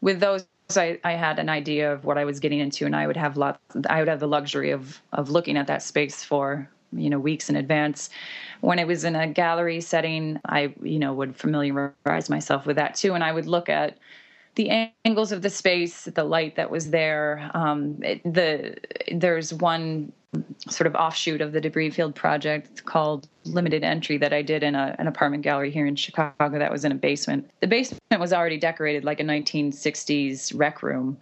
[0.00, 3.06] with those I, I had an idea of what I was getting into and I
[3.06, 6.68] would have lots I would have the luxury of of looking at that space for
[6.92, 8.10] you know weeks in advance
[8.60, 12.94] when it was in a gallery setting I you know would familiarize myself with that
[12.96, 13.96] too and I would look at
[14.58, 17.48] the angles of the space, the light that was there.
[17.54, 18.76] Um, it, the
[19.12, 20.12] there's one
[20.70, 24.74] sort of offshoot of the debris field project called limited entry that I did in
[24.74, 27.50] a, an apartment gallery here in Chicago that was in a basement.
[27.60, 31.18] The basement was already decorated like a 1960s rec room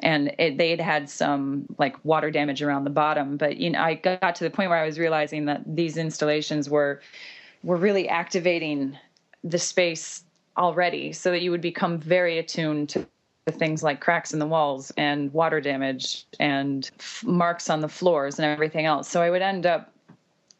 [0.00, 3.80] and it, they had had some like water damage around the bottom but you know
[3.80, 7.00] I got to the point where I was realizing that these installations were
[7.62, 8.98] were really activating
[9.44, 10.24] the space
[10.56, 13.06] already so that you would become very attuned to
[13.50, 18.38] things like cracks in the walls and water damage and f- marks on the floors
[18.38, 19.08] and everything else.
[19.08, 19.92] So I would end up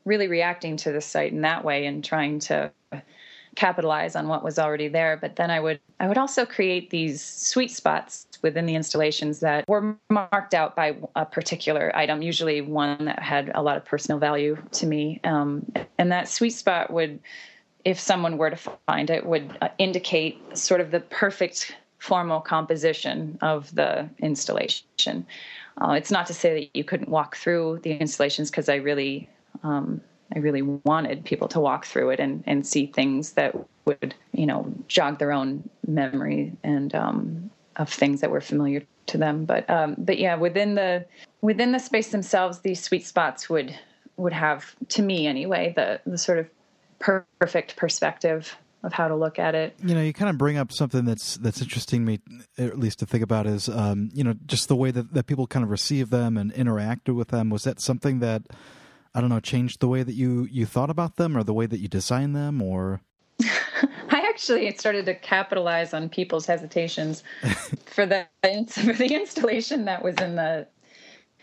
[0.04, 2.70] really reacting to the site in that way and trying to
[3.56, 7.20] capitalize on what was already there but then i would i would also create these
[7.20, 13.04] sweet spots within the installations that were marked out by a particular item usually one
[13.04, 15.66] that had a lot of personal value to me um,
[15.98, 17.18] and that sweet spot would
[17.84, 23.38] if someone were to find it, would uh, indicate sort of the perfect formal composition
[23.42, 25.24] of the installation.
[25.80, 29.28] Uh, it's not to say that you couldn't walk through the installations because I really,
[29.62, 30.00] um,
[30.34, 34.46] I really wanted people to walk through it and, and see things that would, you
[34.46, 39.44] know, jog their own memory and um, of things that were familiar to them.
[39.44, 41.04] But um, but yeah, within the
[41.42, 43.78] within the space themselves, these sweet spots would
[44.16, 46.48] would have, to me anyway, the the sort of
[46.98, 49.76] perfect perspective of how to look at it.
[49.84, 52.20] You know, you kind of bring up something that's that's interesting me
[52.58, 55.46] at least to think about is um, you know, just the way that, that people
[55.46, 57.50] kind of receive them and interacted with them.
[57.50, 58.42] Was that something that
[59.14, 61.66] I don't know, changed the way that you you thought about them or the way
[61.66, 63.00] that you designed them or
[63.42, 67.22] I actually started to capitalize on people's hesitations
[67.86, 68.26] for the
[68.68, 70.66] for the installation that was in the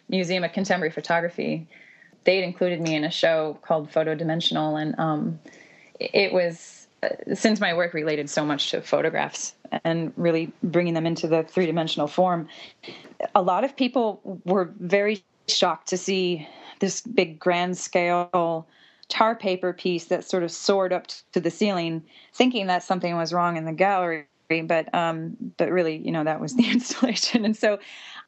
[0.09, 1.67] Museum of Contemporary Photography
[2.27, 5.39] they had included me in a show called Photo Dimensional, and um,
[5.97, 6.76] it was
[7.33, 11.65] since my work related so much to photographs and really bringing them into the three
[11.65, 12.47] dimensional form.
[13.35, 16.47] A lot of people were very shocked to see
[16.79, 18.67] this big grand scale
[19.09, 23.31] tar paper piece that sort of soared up to the ceiling, thinking that something was
[23.31, 24.25] wrong in the gallery
[24.63, 27.45] but um, but really, you know, that was the installation.
[27.45, 27.79] And so,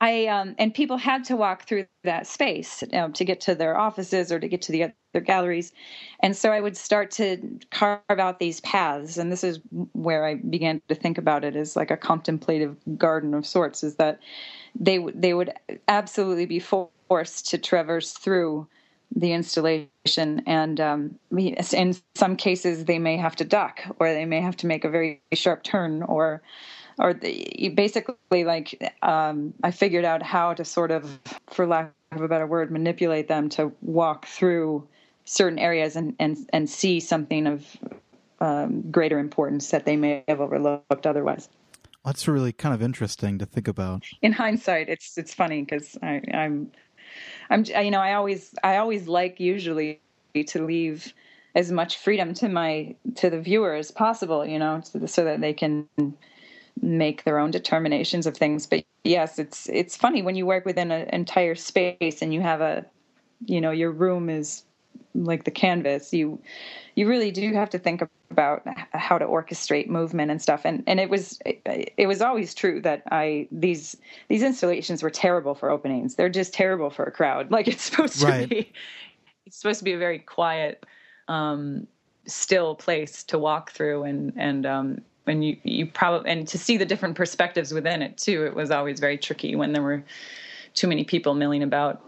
[0.01, 3.55] I um, and people had to walk through that space you know, to get to
[3.55, 5.73] their offices or to get to the other galleries,
[6.21, 9.17] and so I would start to carve out these paths.
[9.17, 9.59] And this is
[9.93, 13.83] where I began to think about it as like a contemplative garden of sorts.
[13.83, 14.19] Is that
[14.79, 15.53] they they would
[15.87, 18.67] absolutely be forced to traverse through
[19.15, 24.39] the installation and um, in some cases they may have to duck or they may
[24.39, 26.43] have to make a very sharp turn or
[26.99, 32.21] or the, basically like um, i figured out how to sort of for lack of
[32.21, 34.87] a better word manipulate them to walk through
[35.25, 37.65] certain areas and and, and see something of
[38.41, 41.49] um, greater importance that they may have overlooked otherwise.
[42.05, 44.03] That's really kind of interesting to think about.
[44.21, 46.71] In hindsight it's it's funny because i'm
[47.49, 50.01] I'm you know I always I always like usually
[50.35, 51.13] to leave
[51.55, 55.53] as much freedom to my to the viewer as possible you know so that they
[55.53, 55.87] can
[56.81, 58.65] make their own determinations of things.
[58.65, 62.61] But yes it's it's funny when you work within an entire space and you have
[62.61, 62.85] a
[63.45, 64.63] you know your room is
[65.15, 66.39] like the canvas you
[66.95, 68.01] you really do have to think
[68.31, 68.61] about
[68.93, 70.61] how to orchestrate movement and stuff.
[70.65, 73.95] And and it was it was always true that i these
[74.27, 76.15] these installations were terrible for openings.
[76.15, 77.51] They're just terrible for a crowd.
[77.59, 78.41] Like it's supposed right.
[78.41, 78.71] to be
[79.45, 80.85] it's supposed to be a very quiet
[81.27, 81.87] um
[82.25, 86.75] still place to walk through and and um and you you probably and to see
[86.77, 90.03] the different perspectives within it too it was always very tricky when there were
[90.73, 92.03] too many people milling about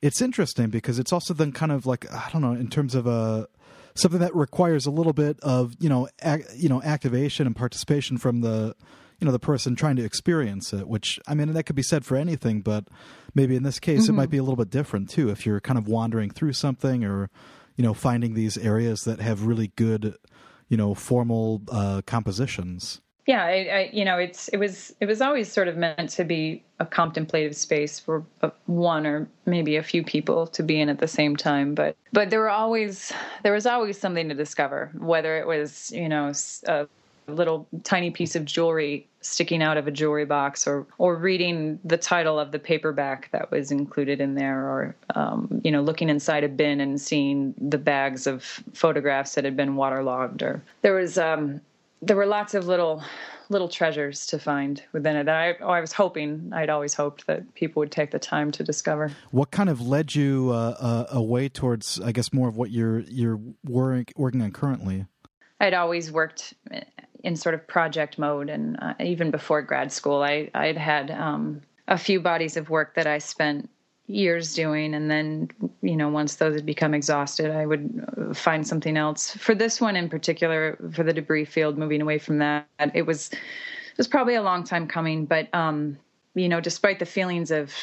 [0.00, 3.06] it's interesting because it's also then kind of like I don't know in terms of
[3.06, 3.48] a
[3.94, 8.18] something that requires a little bit of you know ac- you know activation and participation
[8.18, 8.74] from the
[9.20, 12.04] you know the person trying to experience it which i mean that could be said
[12.04, 12.84] for anything but
[13.34, 14.14] maybe in this case mm-hmm.
[14.14, 17.04] it might be a little bit different too if you're kind of wandering through something
[17.04, 17.30] or
[17.76, 20.16] you know finding these areas that have really good
[20.72, 23.02] you know formal uh, compositions.
[23.26, 26.24] Yeah I, I, you know it's it was it was always sort of meant to
[26.24, 28.24] be a contemplative space for
[28.66, 32.30] one or maybe a few people to be in at the same time but but
[32.30, 33.12] there were always
[33.44, 36.32] there was always something to discover whether it was you know
[36.66, 36.88] a
[37.26, 41.96] little tiny piece of jewelry sticking out of a jewelry box or or reading the
[41.96, 46.44] title of the paperback that was included in there or um, you know looking inside
[46.44, 48.42] a bin and seeing the bags of
[48.74, 51.60] photographs that had been waterlogged or there was um,
[52.02, 53.02] there were lots of little
[53.48, 57.26] little treasures to find within it that I, oh, I was hoping I'd always hoped
[57.26, 59.12] that people would take the time to discover.
[59.30, 63.00] What kind of led you uh, uh, away towards, I guess, more of what you're
[63.00, 65.06] you're work, working on currently?
[65.60, 66.54] I'd always worked
[67.22, 71.62] in sort of project mode, and uh, even before grad school, I I'd had um,
[71.88, 73.68] a few bodies of work that I spent
[74.06, 74.94] years doing.
[74.94, 75.48] And then
[75.80, 79.30] you know once those had become exhausted i would uh, find something else.
[79.36, 83.30] For this one in particular for the debris field moving away from that it was
[83.32, 85.24] it was probably a long time coming.
[85.24, 85.98] But um
[86.34, 87.74] you know despite the feelings of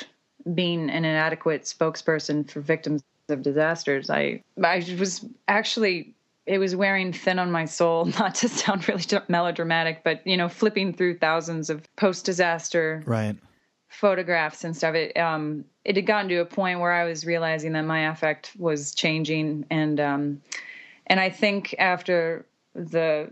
[0.53, 6.15] being an inadequate spokesperson for victims of disasters i i was actually
[6.49, 10.49] it was wearing thin on my soul not to sound really melodramatic but you know
[10.49, 13.37] flipping through thousands of post disaster right.
[13.87, 14.95] photographs and stuff.
[14.95, 18.51] It um it had gotten to a point where i was realizing that my affect
[18.57, 20.41] was changing and um
[21.07, 23.29] and i think after the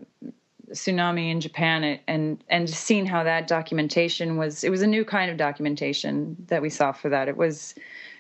[0.72, 5.04] tsunami in japan it, and and seeing how that documentation was it was a new
[5.04, 7.28] kind of documentation that we saw for that.
[7.28, 7.76] It was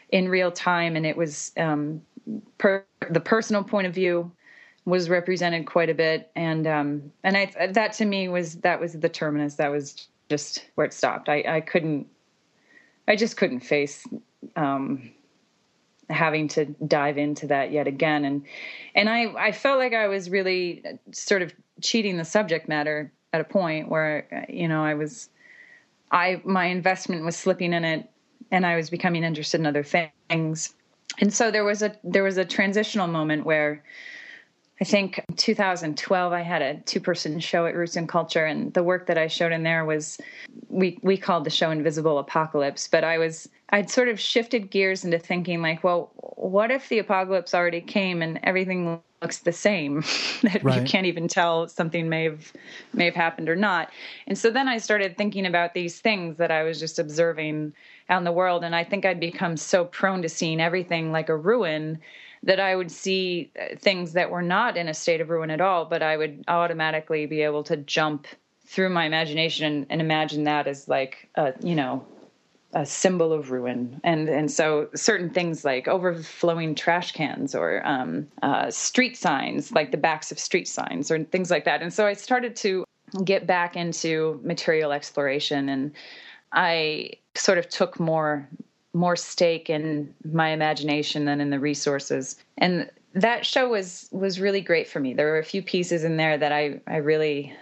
[0.10, 2.02] in real time and it was um
[2.58, 4.32] per the personal point of view
[4.88, 6.32] was represented quite a bit.
[6.36, 9.56] And um and i that to me was that was the terminus.
[9.56, 11.30] That was just where it stopped.
[11.30, 12.08] I i couldn't
[13.08, 14.06] I just couldn't face
[14.56, 15.12] um,
[16.10, 18.46] having to dive into that yet again, and
[18.96, 23.42] and I I felt like I was really sort of cheating the subject matter at
[23.42, 25.30] a point where you know I was
[26.12, 28.10] I my investment was slipping in it,
[28.52, 30.74] and I was becoming interested in other things,
[31.20, 33.84] and so there was a there was a transitional moment where
[34.80, 38.84] I think 2012 I had a two person show at Roots and Culture and the
[38.84, 40.20] work that I showed in there was
[40.70, 45.04] we we called the show Invisible Apocalypse but I was I'd sort of shifted gears
[45.04, 50.02] into thinking like well what if the apocalypse already came and everything looks the same
[50.44, 50.80] that right.
[50.80, 52.54] you can't even tell something may have
[52.94, 53.90] may have happened or not
[54.28, 57.74] and so then I started thinking about these things that I was just observing
[58.10, 61.30] out in the world and I think I'd become so prone to seeing everything like
[61.30, 62.00] a ruin
[62.44, 65.62] that I would see uh, things that were not in a state of ruin at
[65.62, 68.28] all, but I would automatically be able to jump
[68.66, 72.06] through my imagination and, and imagine that as like a, you know
[72.74, 74.00] a symbol of ruin.
[74.04, 79.92] And and so certain things like overflowing trash cans or um, uh, street signs like
[79.92, 81.82] the backs of street signs or things like that.
[81.82, 82.84] And so i started to
[83.24, 85.94] get back into material exploration and
[86.52, 88.48] i sort of took more
[88.94, 92.38] more stake in my imagination than in the resources.
[92.58, 95.14] And that show was was really great for me.
[95.14, 97.54] There were a few pieces in there that I I really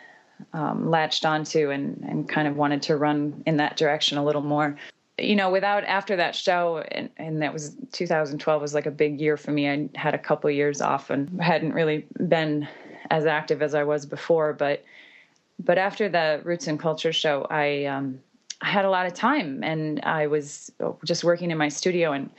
[0.53, 4.41] um, latched onto and and kind of wanted to run in that direction a little
[4.41, 4.77] more.
[5.17, 9.21] You know, without after that show, and, and that was 2012 was like a big
[9.21, 9.69] year for me.
[9.69, 12.67] I had a couple years off and hadn't really been
[13.09, 14.51] as active as I was before.
[14.51, 14.83] But
[15.57, 18.19] but after the Roots and Culture show, I um,
[18.61, 20.71] I had a lot of time and I was
[21.03, 22.29] just working in my studio and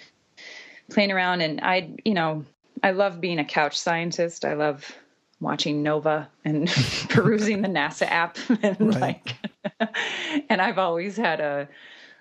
[0.90, 1.40] playing around.
[1.40, 2.44] And I, you know,
[2.82, 4.44] I love being a couch scientist.
[4.44, 4.96] I love
[5.40, 6.68] watching Nova and
[7.08, 9.00] perusing the NASA app and right.
[9.00, 9.36] like,
[10.48, 11.68] and I've always had a,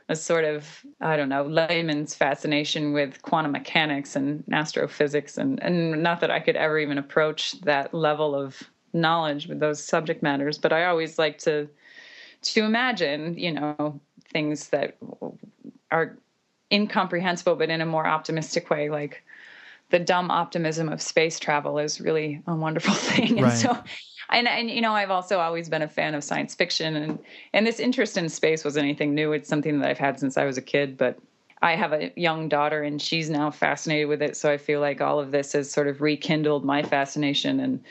[0.10, 6.04] a sort of I don't know layman's fascination with quantum mechanics and astrophysics and and
[6.04, 8.62] not that I could ever even approach that level of
[8.94, 11.68] knowledge with those subject matters but I always like to
[12.54, 14.00] to imagine, you know,
[14.32, 14.98] things that
[15.92, 16.18] are
[16.72, 18.90] incomprehensible, but in a more optimistic way.
[18.90, 19.24] Like
[19.90, 23.38] the dumb optimism of space travel is really a wonderful thing.
[23.38, 23.52] Right.
[23.52, 23.84] And so,
[24.30, 27.20] and, and you know, I've also always been a fan of science fiction, and
[27.54, 29.34] and this interest in space was anything new.
[29.34, 31.18] It's something that I've had since I was a kid, but.
[31.62, 34.36] I have a young daughter and she's now fascinated with it.
[34.36, 37.82] So I feel like all of this has sort of rekindled my fascination and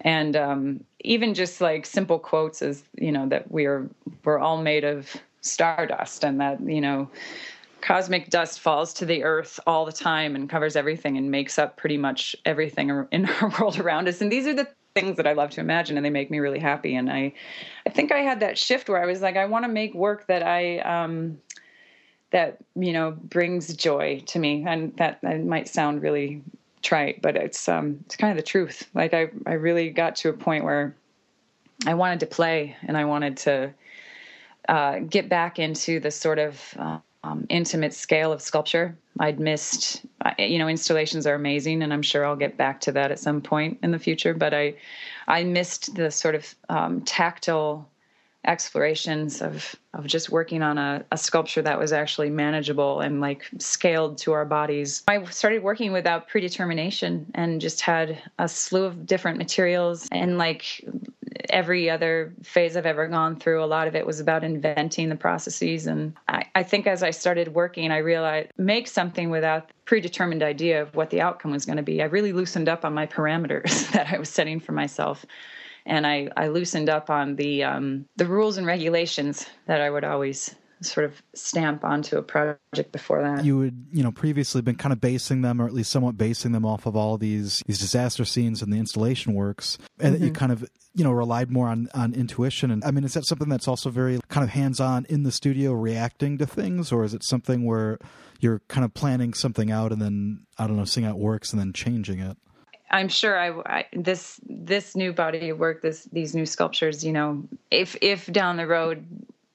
[0.00, 3.88] and um, even just like simple quotes as you know that we're
[4.24, 7.08] we're all made of stardust and that you know
[7.84, 11.76] cosmic dust falls to the earth all the time and covers everything and makes up
[11.76, 14.22] pretty much everything in our world around us.
[14.22, 16.60] And these are the things that I love to imagine and they make me really
[16.60, 16.94] happy.
[16.94, 17.34] And I
[17.86, 20.26] I think I had that shift where I was like I want to make work
[20.28, 21.38] that I um
[22.30, 24.64] that you know brings joy to me.
[24.66, 26.42] And that, that might sound really
[26.84, 30.28] trite but it's um it's kind of the truth like I I really got to
[30.28, 30.94] a point where
[31.86, 33.74] I wanted to play and I wanted to
[34.68, 38.96] uh, get back into the sort of uh, um, intimate scale of sculpture.
[39.18, 40.04] I'd missed,
[40.38, 43.40] you know, installations are amazing, and I'm sure I'll get back to that at some
[43.40, 44.34] point in the future.
[44.34, 44.74] But I,
[45.26, 47.88] I missed the sort of um, tactile
[48.44, 53.48] explorations of of just working on a, a sculpture that was actually manageable and like
[53.58, 55.04] scaled to our bodies.
[55.06, 60.84] I started working without predetermination and just had a slew of different materials and like
[61.50, 65.16] every other phase I've ever gone through, a lot of it was about inventing the
[65.16, 65.86] processes.
[65.86, 70.82] And I, I think as I started working, I realized make something without predetermined idea
[70.82, 72.02] of what the outcome was going to be.
[72.02, 75.24] I really loosened up on my parameters that I was setting for myself
[75.86, 80.04] and I, I loosened up on the um, the rules and regulations that I would
[80.04, 83.44] always sort of stamp onto a project before that.
[83.44, 86.52] You would, you know, previously been kind of basing them, or at least somewhat basing
[86.52, 90.24] them off of all these these disaster scenes and the installation works, and mm-hmm.
[90.24, 92.70] you kind of, you know, relied more on on intuition.
[92.70, 95.32] And I mean, is that something that's also very kind of hands on in the
[95.32, 97.98] studio, reacting to things, or is it something where
[98.40, 101.52] you're kind of planning something out and then I don't know, seeing how it works
[101.52, 102.36] and then changing it?
[102.94, 107.12] I'm sure I, I, this this new body of work, this these new sculptures, you
[107.12, 107.42] know,
[107.72, 109.04] if if down the road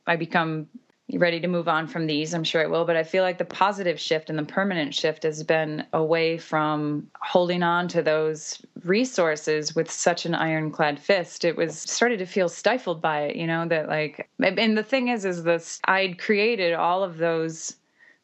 [0.06, 0.68] I become
[1.14, 2.84] ready to move on from these, I'm sure I will.
[2.84, 7.08] But I feel like the positive shift and the permanent shift has been away from
[7.22, 11.46] holding on to those resources with such an ironclad fist.
[11.46, 15.08] It was started to feel stifled by it, you know, that like and the thing
[15.08, 17.78] is is this I'd created all of those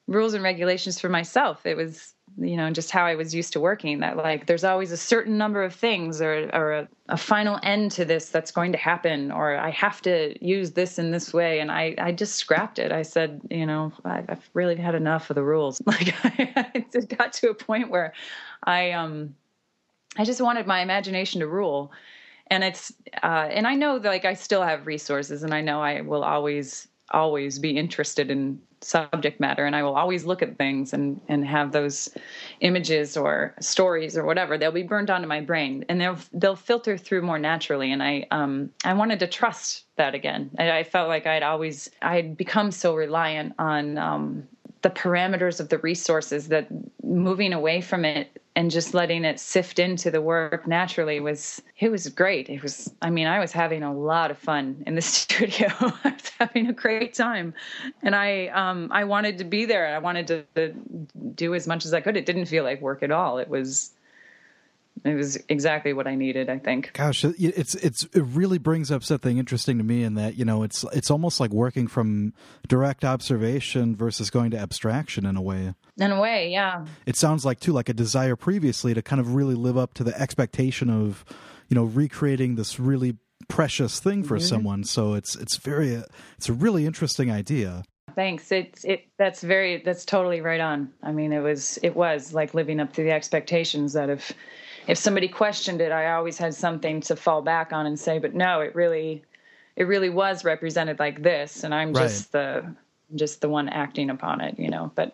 [0.07, 1.65] rules and regulations for myself.
[1.65, 4.91] It was you know just how i was used to working that like there's always
[4.91, 8.71] a certain number of things or or a, a, final end to this that's going
[8.71, 11.59] to happen or i have to use this in this way.
[11.59, 12.91] And i i just scrapped it.
[12.91, 15.81] I said you know I, have really had enough of the rules.
[15.85, 18.13] Like I, it got to a point where
[18.63, 19.35] i um
[20.17, 21.91] i just wanted my imagination to rule.
[22.47, 22.91] And it's
[23.23, 26.23] uh and i know that like i still have resources and i know i will
[26.23, 31.19] always always be interested in subject matter and I will always look at things and
[31.27, 32.09] and have those
[32.59, 36.97] images or stories or whatever they'll be burned onto my brain and they'll they'll filter
[36.97, 40.51] through more naturally and I um I wanted to trust that again.
[40.59, 44.47] I, I felt like I'd always I'd become so reliant on um
[44.81, 46.67] the parameters of the resources that
[47.03, 51.89] moving away from it and just letting it sift into the work naturally was it
[51.89, 52.49] was great.
[52.49, 55.67] It was i mean i was having a lot of fun in the studio.
[55.79, 57.53] I was having a great time.
[58.01, 59.93] And i um i wanted to be there.
[59.93, 60.73] I wanted to, to
[61.35, 62.17] do as much as i could.
[62.17, 63.37] It didn't feel like work at all.
[63.37, 63.91] It was
[65.03, 66.49] it was exactly what I needed.
[66.49, 66.93] I think.
[66.93, 70.63] Gosh, it's it's it really brings up something interesting to me in that you know
[70.63, 72.33] it's it's almost like working from
[72.67, 75.73] direct observation versus going to abstraction in a way.
[75.97, 76.85] In a way, yeah.
[77.05, 80.03] It sounds like too like a desire previously to kind of really live up to
[80.03, 81.25] the expectation of
[81.67, 83.17] you know recreating this really
[83.47, 84.45] precious thing for mm-hmm.
[84.45, 84.83] someone.
[84.85, 86.01] So it's it's very
[86.37, 87.83] it's a really interesting idea
[88.15, 92.33] thanks it's it that's very that's totally right on i mean it was it was
[92.33, 94.31] like living up to the expectations that if
[94.87, 98.33] if somebody questioned it, I always had something to fall back on and say, but
[98.33, 99.23] no, it really,
[99.75, 102.75] it really was represented like this, and I'm just the
[103.13, 104.91] just the one acting upon it, you know.
[104.95, 105.13] But,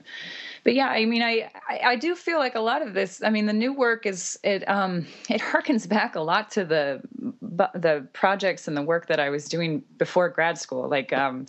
[0.64, 3.22] but yeah, I mean, I, I, I do feel like a lot of this.
[3.22, 7.02] I mean, the new work is it um it harkens back a lot to the
[7.42, 11.46] the projects and the work that I was doing before grad school, like um,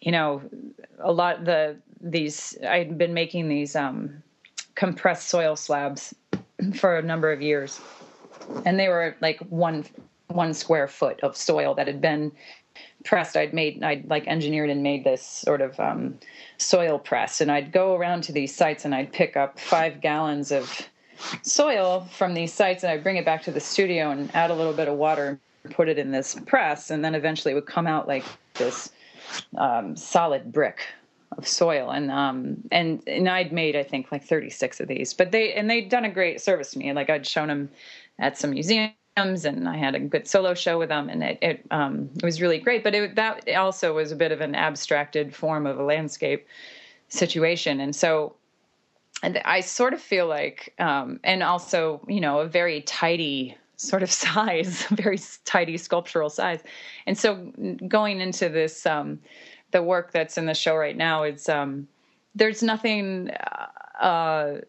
[0.00, 0.42] you know,
[0.98, 4.22] a lot the these I'd been making these um
[4.74, 6.14] compressed soil slabs
[6.74, 7.80] for a number of years,
[8.64, 9.84] and they were like one
[10.28, 12.32] one square foot of soil that had been
[13.04, 13.36] pressed.
[13.36, 16.18] I'd made I'd like engineered and made this sort of um,
[16.58, 20.52] soil press, and I'd go around to these sites and I'd pick up five gallons
[20.52, 20.88] of
[21.42, 24.54] soil from these sites and I'd bring it back to the studio and add a
[24.54, 27.66] little bit of water and put it in this press, and then eventually it would
[27.66, 28.90] come out like this
[29.56, 30.80] um, solid brick
[31.38, 31.90] of soil.
[31.90, 35.68] And um and and I'd made I think like 36 of these but they and
[35.70, 36.92] they'd done a great service to me.
[36.92, 37.70] Like I'd shown them
[38.18, 41.66] at some museums and I had a good solo show with them and it it,
[41.70, 42.84] um, it was really great.
[42.84, 46.46] But it, that also was a bit of an abstracted form of a landscape
[47.08, 47.80] situation.
[47.80, 48.34] And so
[49.22, 54.02] and I sort of feel like um and also you know a very tidy sort
[54.02, 56.62] of size very tidy sculptural size.
[57.06, 57.52] And so
[57.88, 59.18] going into this um
[59.70, 61.88] the work that's in the show right now is um,
[62.34, 63.30] there's nothing
[64.00, 64.60] uh,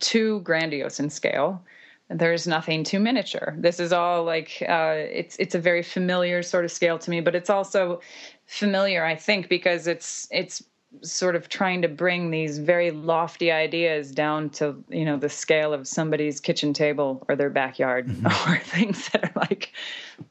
[0.00, 1.62] too grandiose in scale.
[2.08, 3.54] There's nothing too miniature.
[3.58, 7.20] This is all like uh, it's it's a very familiar sort of scale to me,
[7.20, 8.00] but it's also
[8.46, 10.62] familiar, I think, because it's it's
[11.02, 15.72] sort of trying to bring these very lofty ideas down to you know the scale
[15.72, 18.26] of somebody's kitchen table or their backyard mm-hmm.
[18.52, 19.72] or things that are like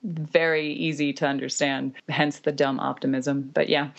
[0.04, 3.50] very easy to understand hence the dumb optimism.
[3.54, 3.90] But yeah.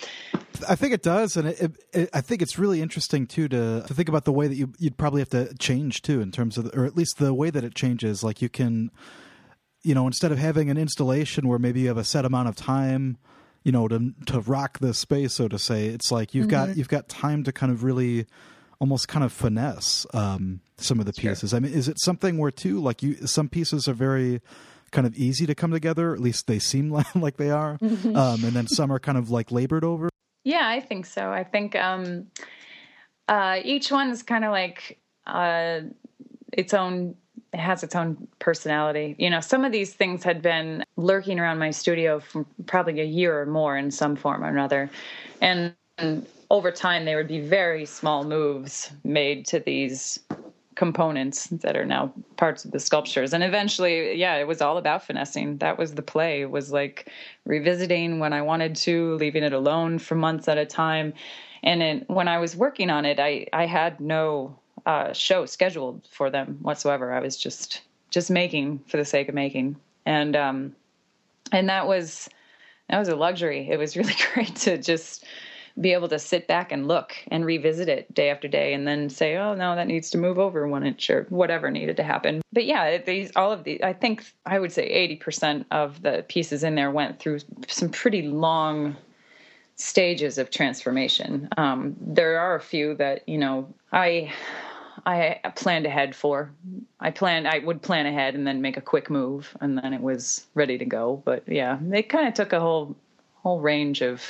[0.68, 3.84] I think it does and it, it, it, i think it's really interesting too to,
[3.86, 6.56] to think about the way that you, you'd probably have to change too in terms
[6.56, 8.24] of or at least the way that it changes.
[8.24, 8.90] Like you can
[9.82, 12.56] you know instead of having an installation where maybe you have a set amount of
[12.56, 13.18] time
[13.66, 16.66] you know to to rock the space so to say it's like you've mm-hmm.
[16.68, 18.24] got you've got time to kind of really
[18.78, 21.56] almost kind of finesse um, some of the pieces sure.
[21.56, 24.40] i mean is it something where too like you some pieces are very
[24.92, 28.14] kind of easy to come together at least they seem like, like they are mm-hmm.
[28.14, 30.08] um, and then some are kind of like labored over
[30.44, 32.28] yeah i think so i think um,
[33.28, 35.80] uh, each one is kind of like uh,
[36.52, 37.16] its own
[37.52, 39.14] it has its own personality.
[39.18, 43.04] You know, some of these things had been lurking around my studio for probably a
[43.04, 44.90] year or more in some form or another.
[45.40, 50.20] And, and over time, there would be very small moves made to these
[50.76, 55.02] components that are now parts of the sculptures and eventually yeah it was all about
[55.02, 57.10] finessing that was the play it was like
[57.46, 61.14] revisiting when i wanted to leaving it alone for months at a time
[61.62, 64.54] and it, when i was working on it i i had no
[64.86, 67.12] uh, show scheduled for them whatsoever.
[67.12, 69.76] I was just just making for the sake of making,
[70.06, 70.76] and um,
[71.52, 72.30] and that was
[72.88, 73.68] that was a luxury.
[73.68, 75.26] It was really great to just
[75.78, 79.10] be able to sit back and look and revisit it day after day and then
[79.10, 82.40] say oh no that needs to move over one inch or whatever needed to happen
[82.52, 86.64] but yeah these all of the i think i would say 80% of the pieces
[86.64, 88.96] in there went through some pretty long
[89.74, 94.32] stages of transformation um, there are a few that you know i
[95.06, 96.50] I planned ahead for.
[96.98, 100.00] I planned I would plan ahead and then make a quick move and then it
[100.00, 101.22] was ready to go.
[101.24, 102.96] But yeah, they kind of took a whole
[103.36, 104.20] whole range of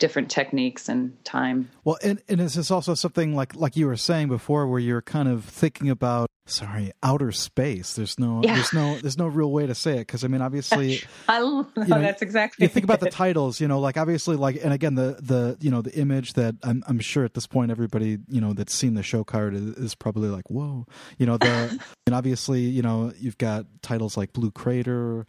[0.00, 1.70] different techniques and time.
[1.84, 5.02] Well, and, and is this also something like like you were saying before, where you're
[5.02, 7.94] kind of thinking about sorry outer space?
[7.94, 8.54] There's no yeah.
[8.54, 11.66] there's no there's no real way to say it because I mean obviously I you
[11.76, 14.96] know, that's exactly you think about the titles, you know, like obviously like and again
[14.96, 18.40] the the you know the image that I'm I'm sure at this point everybody you
[18.40, 20.86] know that's seen the show card is, is probably like whoa,
[21.18, 25.26] you know the and obviously you know you've got titles like Blue Crater,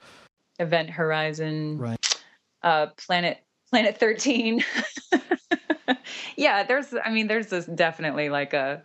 [0.57, 2.19] Event Horizon, right.
[2.63, 4.63] Uh, Planet Planet 13.
[6.35, 8.83] yeah, there's I mean there's this definitely like a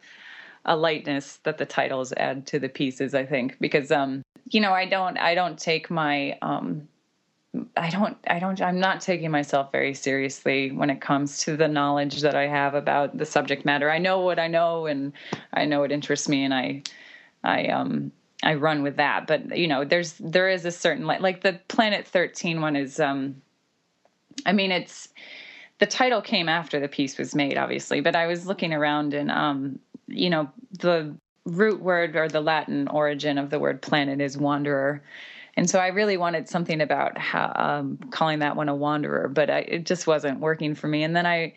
[0.64, 4.72] a lightness that the titles add to the pieces, I think, because um you know,
[4.72, 6.88] I don't I don't take my um
[7.76, 11.68] I don't I don't I'm not taking myself very seriously when it comes to the
[11.68, 13.90] knowledge that I have about the subject matter.
[13.90, 15.12] I know what I know and
[15.52, 16.82] I know it interests me and I
[17.42, 18.12] I um
[18.42, 19.26] I run with that.
[19.26, 23.00] But you know, there's there is a certain like like the Planet 13 one is
[23.00, 23.42] um
[24.44, 25.08] I mean, it's
[25.78, 29.30] the title came after the piece was made, obviously, but I was looking around and,
[29.30, 31.14] um, you know, the
[31.44, 35.02] root word or the Latin origin of the word planet is wanderer.
[35.56, 39.48] And so I really wanted something about how, um, calling that one a wanderer, but
[39.48, 41.02] I, it just wasn't working for me.
[41.02, 41.54] And then I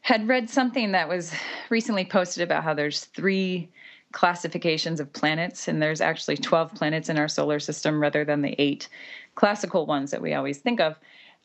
[0.00, 1.32] had read something that was
[1.68, 3.68] recently posted about how there's three
[4.12, 8.56] classifications of planets, and there's actually 12 planets in our solar system rather than the
[8.58, 8.88] eight
[9.34, 10.98] classical ones that we always think of.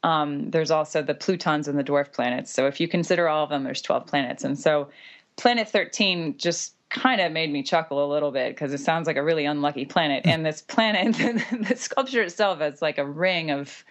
[0.05, 2.51] Um, there's also the Plutons and the dwarf planets.
[2.51, 4.43] So if you consider all of them, there's 12 planets.
[4.43, 4.89] And so
[5.35, 9.17] Planet 13 just kind of made me chuckle a little bit because it sounds like
[9.17, 10.27] a really unlucky planet.
[10.27, 11.15] And this planet,
[11.67, 13.83] the sculpture itself has like a ring of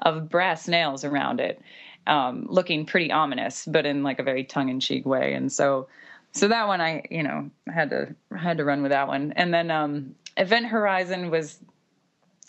[0.00, 1.60] of brass nails around it,
[2.06, 5.34] um, looking pretty ominous, but in like a very tongue in cheek way.
[5.34, 5.88] And so,
[6.30, 9.32] so that one I, you know, had to had to run with that one.
[9.36, 11.58] And then um, Event Horizon was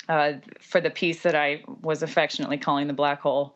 [0.10, 3.56] uh, for the piece that I was affectionately calling the black hole.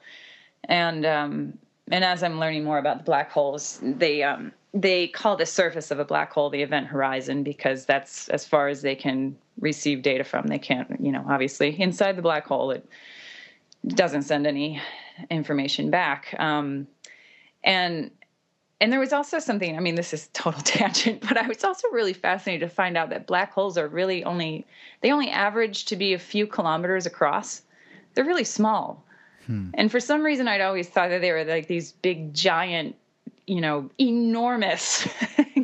[0.65, 1.57] And um,
[1.91, 5.91] and as I'm learning more about the black holes, they um, they call the surface
[5.91, 10.01] of a black hole the event horizon because that's as far as they can receive
[10.01, 10.47] data from.
[10.47, 12.87] They can't, you know, obviously inside the black hole it
[13.87, 14.81] doesn't send any
[15.29, 16.33] information back.
[16.39, 16.87] Um,
[17.63, 18.11] and
[18.82, 21.88] and there was also something i mean this is total tangent but i was also
[21.89, 24.65] really fascinated to find out that black holes are really only
[25.01, 27.61] they only average to be a few kilometers across.
[28.13, 29.03] They're really small.
[29.45, 29.71] Hmm.
[29.74, 32.95] and for some reason i'd always thought that they were like these big giant
[33.45, 35.05] you know enormous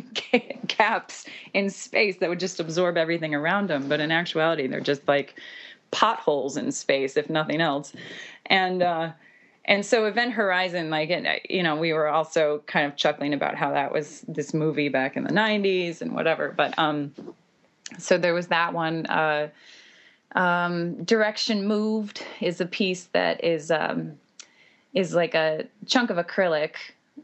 [0.68, 5.08] gaps in space that would just absorb everything around them but in actuality they're just
[5.08, 5.40] like
[5.92, 7.94] potholes in space if nothing else.
[8.48, 9.12] And uh
[9.66, 11.10] and so event horizon like
[11.50, 15.16] you know we were also kind of chuckling about how that was this movie back
[15.16, 17.14] in the 90s and whatever but um
[17.98, 19.48] so there was that one uh
[20.36, 24.14] um direction moved is a piece that is um
[24.94, 26.76] is like a chunk of acrylic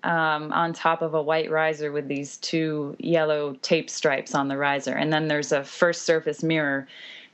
[0.03, 4.57] um, on top of a white riser with these two yellow tape stripes on the
[4.57, 4.93] riser.
[4.93, 6.87] And then there's a first surface mirror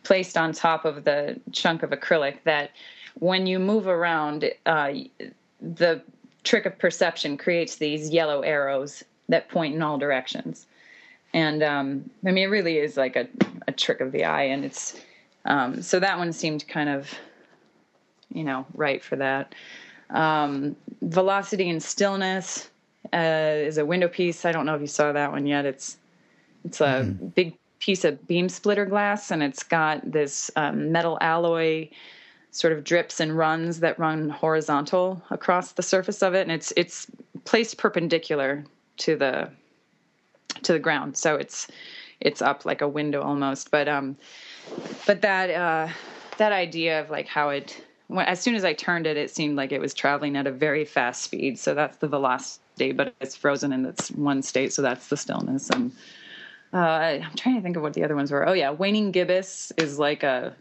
[0.03, 2.71] placed on top of the chunk of acrylic that
[3.15, 4.93] when you move around, uh,
[5.61, 6.01] the
[6.43, 10.65] trick of perception creates these yellow arrows that point in all directions.
[11.33, 13.27] And um, I mean, it really is like a,
[13.67, 14.43] a trick of the eye.
[14.43, 14.99] And it's
[15.45, 17.09] um, so that one seemed kind of,
[18.29, 19.55] you know, right for that.
[20.09, 22.69] Um, Velocity and Stillness
[23.13, 24.45] uh, is a window piece.
[24.45, 25.65] I don't know if you saw that one yet.
[25.65, 25.97] It's
[26.63, 27.27] it's a mm-hmm.
[27.27, 31.89] big piece of beam splitter glass, and it's got this um, metal alloy
[32.51, 36.71] sort of drips and runs that run horizontal across the surface of it, and it's
[36.75, 37.07] it's
[37.45, 38.63] placed perpendicular
[38.97, 39.49] to the
[40.63, 41.67] to the ground, so it's
[42.19, 43.71] it's up like a window almost.
[43.71, 44.17] But um,
[45.07, 45.87] but that uh,
[46.37, 49.55] that idea of like how it when, as soon as I turned it, it seemed
[49.55, 51.57] like it was traveling at a very fast speed.
[51.57, 55.69] So that's the velocity, but it's frozen in its one state, so that's the stillness.
[55.69, 55.91] And
[56.73, 58.47] uh, I'm trying to think of what the other ones were.
[58.47, 60.53] Oh yeah, waning gibbous is like a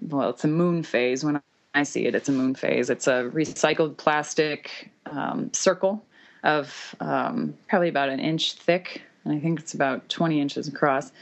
[0.00, 1.24] well, it's a moon phase.
[1.24, 1.40] When
[1.74, 2.90] I see it, it's a moon phase.
[2.90, 6.04] It's a recycled plastic um, circle
[6.44, 11.12] of um, probably about an inch thick, and I think it's about 20 inches across.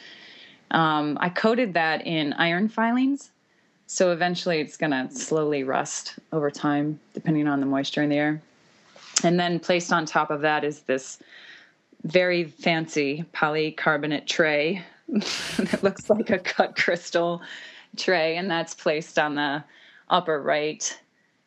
[0.70, 3.30] Um, I coated that in iron filings,
[3.86, 8.16] so eventually it's going to slowly rust over time, depending on the moisture in the
[8.16, 8.42] air.
[9.24, 11.18] And then placed on top of that is this
[12.04, 17.42] very fancy polycarbonate tray that looks like a cut crystal
[17.96, 19.64] tray, and that's placed on the
[20.08, 20.98] upper right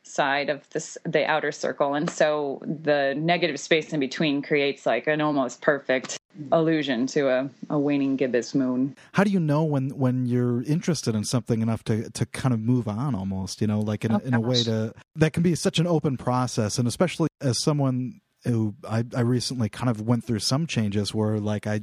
[0.03, 1.93] side of this the outer circle.
[1.93, 6.19] And so the negative space in between creates like an almost perfect
[6.51, 8.95] allusion to a, a waning gibbous moon.
[9.13, 12.59] How do you know when when you're interested in something enough to to kind of
[12.59, 15.55] move on almost you know like in, oh, in a way to that can be
[15.55, 16.77] such an open process.
[16.77, 21.39] And especially as someone who I, I recently kind of went through some changes where
[21.39, 21.81] like i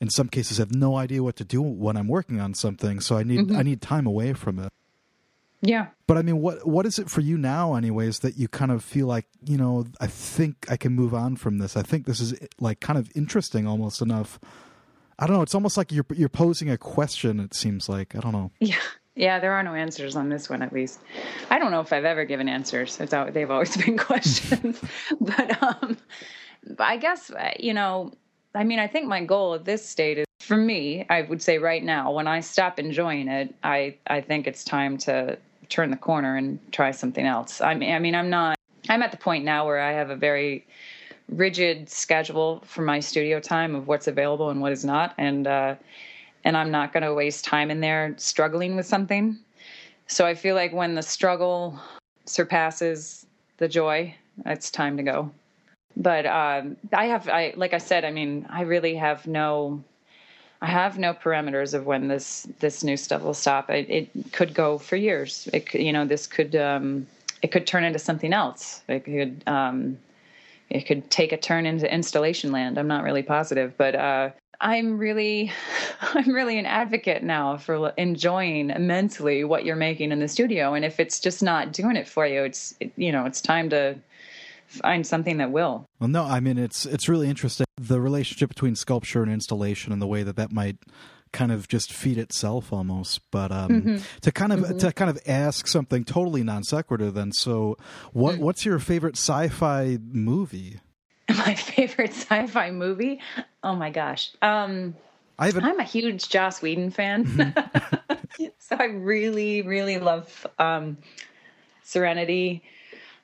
[0.00, 3.00] in some cases have no idea what to do when I'm working on something.
[3.00, 3.56] So I need mm-hmm.
[3.56, 4.72] I need time away from it.
[5.60, 5.88] Yeah.
[6.06, 8.84] But I mean, what what is it for you now, anyways, that you kind of
[8.84, 9.86] feel like you know?
[10.00, 11.76] I think I can move on from this.
[11.76, 14.38] I think this is like kind of interesting, almost enough.
[15.18, 15.42] I don't know.
[15.42, 17.40] It's almost like you're you're posing a question.
[17.40, 18.50] It seems like I don't know.
[18.60, 18.76] Yeah.
[19.18, 21.00] Yeah, there are no answers on this one, at least.
[21.50, 23.00] I don't know if I've ever given answers.
[23.00, 24.80] It's they've always been questions,
[25.20, 25.96] but um,
[26.64, 28.12] but I guess uh, you know
[28.54, 31.58] I mean, I think my goal at this state is for me, I would say
[31.58, 35.36] right now, when I stop enjoying it, I, I think it's time to
[35.68, 37.60] turn the corner and try something else.
[37.60, 38.56] I mean, I mean, I'm not,
[38.88, 40.66] I'm at the point now where I have a very
[41.28, 45.14] rigid schedule for my studio time of what's available and what is not.
[45.18, 45.74] And, uh,
[46.44, 49.38] and I'm not going to waste time in there struggling with something.
[50.06, 51.78] So I feel like when the struggle
[52.24, 53.26] surpasses
[53.58, 54.14] the joy,
[54.46, 55.30] it's time to go
[55.98, 59.82] but um, I have, I like I said, I mean, I really have no,
[60.62, 63.68] I have no parameters of when this this new stuff will stop.
[63.68, 65.48] It, it could go for years.
[65.52, 67.06] It you know, this could um,
[67.42, 68.82] it could turn into something else.
[68.88, 69.98] It could um,
[70.70, 72.78] it could take a turn into installation land.
[72.78, 74.30] I'm not really positive, but uh,
[74.60, 75.50] I'm really
[76.00, 80.74] I'm really an advocate now for enjoying immensely what you're making in the studio.
[80.74, 83.98] And if it's just not doing it for you, it's you know it's time to
[84.68, 85.86] find something that will.
[85.98, 90.00] Well, no, I mean it's it's really interesting the relationship between sculpture and installation and
[90.00, 90.76] the way that that might
[91.32, 93.20] kind of just feed itself almost.
[93.30, 93.96] But um, mm-hmm.
[94.20, 94.78] to kind of mm-hmm.
[94.78, 97.32] to kind of ask something totally non sequitur, then.
[97.32, 97.76] So,
[98.12, 98.40] what mm.
[98.40, 100.80] what's your favorite sci-fi movie?
[101.28, 103.20] My favorite sci-fi movie?
[103.62, 104.30] Oh my gosh.
[104.40, 104.94] Um,
[105.38, 108.44] I have I'm a huge Joss Whedon fan, mm-hmm.
[108.58, 110.98] so I really, really love um,
[111.84, 112.64] Serenity.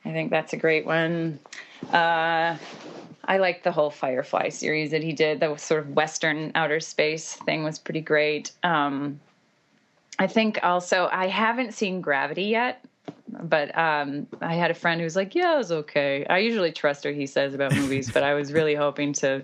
[0.05, 1.38] I think that's a great one.
[1.92, 2.57] Uh,
[3.26, 5.40] I like the whole Firefly series that he did.
[5.40, 8.52] The sort of Western outer space thing was pretty great.
[8.62, 9.20] Um,
[10.18, 12.84] I think also I haven't seen Gravity yet.
[13.28, 16.70] but um, I had a friend who was like, "Yeah, it was okay." I usually
[16.72, 19.42] trust what he says about movies, but I was really hoping to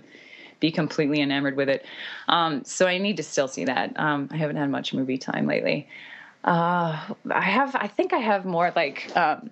[0.59, 1.85] be completely enamored with it.
[2.29, 3.99] Um, so I need to still see that.
[3.99, 5.87] Um, I haven't had much movie time lately.
[6.43, 6.99] Uh,
[7.29, 7.75] I have.
[7.75, 9.49] I think I have more like um,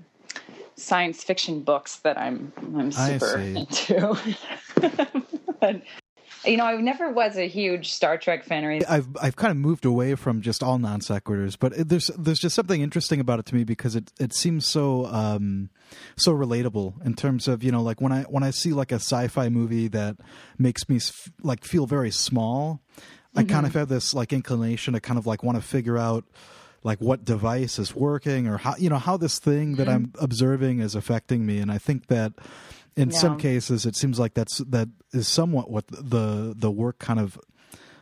[0.80, 4.18] science fiction books that I'm I'm super into.
[5.60, 5.82] but,
[6.46, 8.64] you know, I never was a huge Star Trek fan.
[8.64, 12.08] Or I've I've kind of moved away from just all non sequiturs, but it, there's
[12.18, 15.70] there's just something interesting about it to me because it it seems so um,
[16.16, 18.96] so relatable in terms of you know like when I when I see like a
[18.96, 20.18] sci-fi movie that
[20.58, 21.00] makes me
[21.42, 22.82] like feel very small,
[23.36, 23.52] I mm-hmm.
[23.52, 26.26] kind of have this like inclination to kind of like want to figure out
[26.84, 29.96] like what device is working or how you know how this thing that mm-hmm.
[29.96, 32.34] I'm observing is affecting me, and I think that
[32.96, 33.18] in yeah.
[33.18, 37.40] some cases it seems like that's that is somewhat what the the work kind of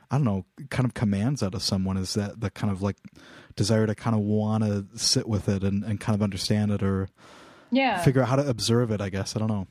[0.10, 2.98] I don't know kind of commands out of someone is that the kind of like
[3.56, 6.84] desire to kind of want to sit with it and, and kind of understand it
[6.84, 7.10] or
[7.72, 9.68] yeah figure out how to observe it I guess I don't know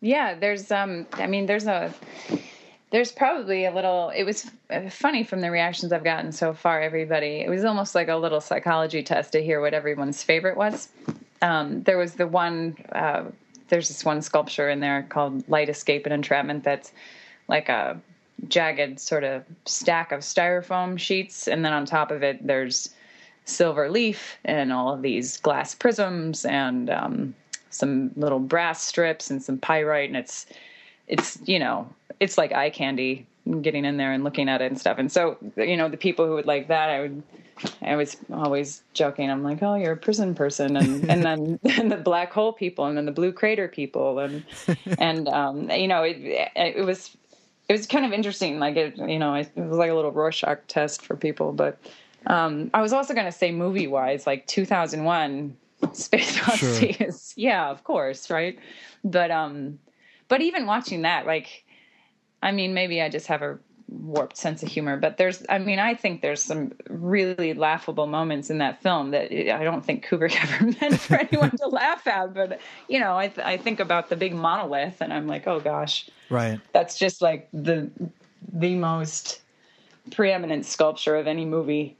[0.00, 1.94] yeah there's um I mean there's a
[2.90, 4.50] there's probably a little it was
[4.90, 7.40] funny from the reactions I've gotten so far everybody.
[7.40, 10.88] It was almost like a little psychology test to hear what everyone's favorite was.
[11.42, 13.24] Um, there was the one uh,
[13.68, 16.92] there's this one sculpture in there called Light Escape and Entrapment that's
[17.48, 18.00] like a
[18.48, 22.90] jagged sort of stack of styrofoam sheets, and then on top of it there's
[23.44, 27.34] silver leaf and all of these glass prisms and um,
[27.70, 30.46] some little brass strips and some pyrite, and it's
[31.06, 31.88] it's you know
[32.20, 33.26] it's like eye candy
[33.62, 34.98] getting in there and looking at it and stuff.
[34.98, 37.22] And so you know the people who would like that, I would
[37.82, 39.30] I was always joking.
[39.30, 42.86] I'm like, oh, you're a prison person, and and then and the black hole people,
[42.86, 44.44] and then the blue crater people, and
[44.98, 46.16] and um, you know, it
[46.56, 47.16] it was
[47.68, 48.58] it was kind of interesting.
[48.58, 51.52] Like it, you know, it was like a little Rorschach test for people.
[51.52, 51.78] But
[52.26, 55.56] um, I was also going to say movie wise, like 2001,
[55.92, 57.08] Space Odyssey sure.
[57.08, 58.58] is yeah, of course, right.
[59.04, 59.78] But um,
[60.28, 61.64] but even watching that, like,
[62.42, 63.58] I mean, maybe I just have a
[63.90, 64.96] warped sense of humor.
[64.96, 69.32] But there's, I mean, I think there's some really laughable moments in that film that
[69.32, 72.32] I don't think Kubrick ever meant for anyone to laugh at.
[72.34, 75.60] But you know, I th- I think about the big monolith, and I'm like, oh
[75.60, 76.60] gosh, right.
[76.72, 77.90] That's just like the
[78.52, 79.40] the most
[80.12, 81.96] preeminent sculpture of any movie.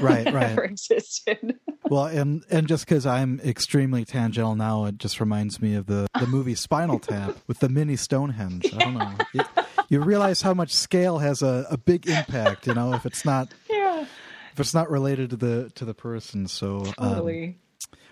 [0.00, 0.42] Right, right.
[0.50, 1.56] ever existed.
[1.84, 6.08] well, and and just because I'm extremely tangential now, it just reminds me of the
[6.18, 8.74] the movie Spinal Tap with the mini Stonehenge.
[8.74, 9.12] I don't know.
[9.34, 9.46] It,
[9.94, 12.66] you realize how much scale has a, a big impact.
[12.66, 14.04] You know, if it's not yeah.
[14.52, 16.48] if it's not related to the to the person.
[16.48, 17.44] So um, totally.
[17.44, 17.54] Um,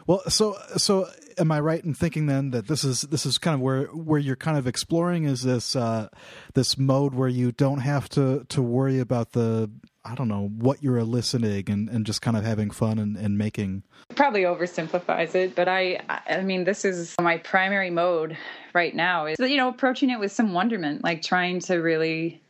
[0.07, 1.09] well, so so
[1.39, 4.19] am I right in thinking then that this is this is kind of where where
[4.19, 6.09] you're kind of exploring is this uh,
[6.55, 9.71] this mode where you don't have to to worry about the
[10.05, 13.39] I don't know what you're eliciting and, and just kind of having fun and, and
[13.39, 13.85] making.
[14.17, 18.37] Probably oversimplifies it, but I I mean this is my primary mode
[18.75, 22.41] right now is you know approaching it with some wonderment, like trying to really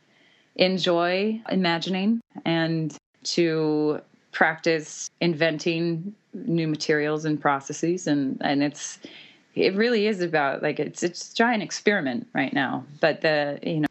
[0.55, 4.01] enjoy imagining and to
[4.31, 8.99] practice inventing new materials and processes and and it's
[9.55, 13.79] it really is about like it's it's a giant experiment right now but the you
[13.79, 13.87] know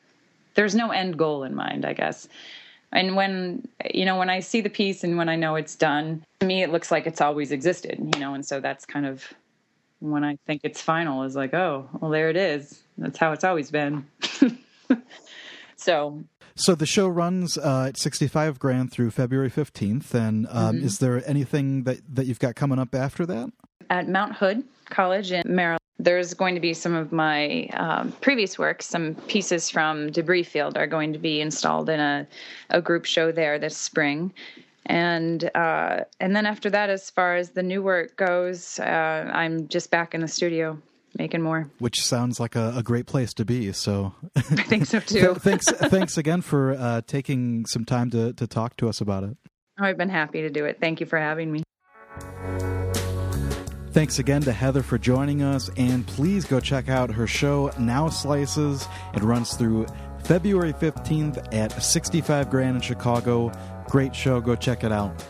[0.54, 2.28] there's no end goal in mind i guess
[2.92, 6.24] and when you know when i see the piece and when i know it's done
[6.40, 9.32] to me it looks like it's always existed you know and so that's kind of
[10.00, 12.80] when i think it's final is like oh well there it is.
[12.98, 14.06] That's how it's always been.
[15.82, 16.22] So
[16.54, 20.86] so the show runs uh, at 65 grand through february 15th and um, mm-hmm.
[20.86, 23.50] is there anything that, that you've got coming up after that
[23.90, 28.58] at mount hood college in maryland there's going to be some of my um, previous
[28.58, 32.26] work, some pieces from Debris Field are going to be installed in a,
[32.70, 34.32] a group show there this spring.
[34.86, 39.68] And uh, and then after that, as far as the new work goes, uh, I'm
[39.68, 40.76] just back in the studio
[41.18, 41.70] making more.
[41.78, 43.72] Which sounds like a, a great place to be.
[43.72, 45.34] So I think so too.
[45.34, 49.36] thanks, thanks again for uh, taking some time to to talk to us about it.
[49.80, 50.78] Oh, I've been happy to do it.
[50.80, 51.62] Thank you for having me.
[53.92, 58.08] Thanks again to Heather for joining us, and please go check out her show, Now
[58.08, 58.88] Slices.
[59.14, 59.86] It runs through
[60.24, 63.52] February 15th at 65 Grand in Chicago.
[63.88, 65.22] Great show, go check it out.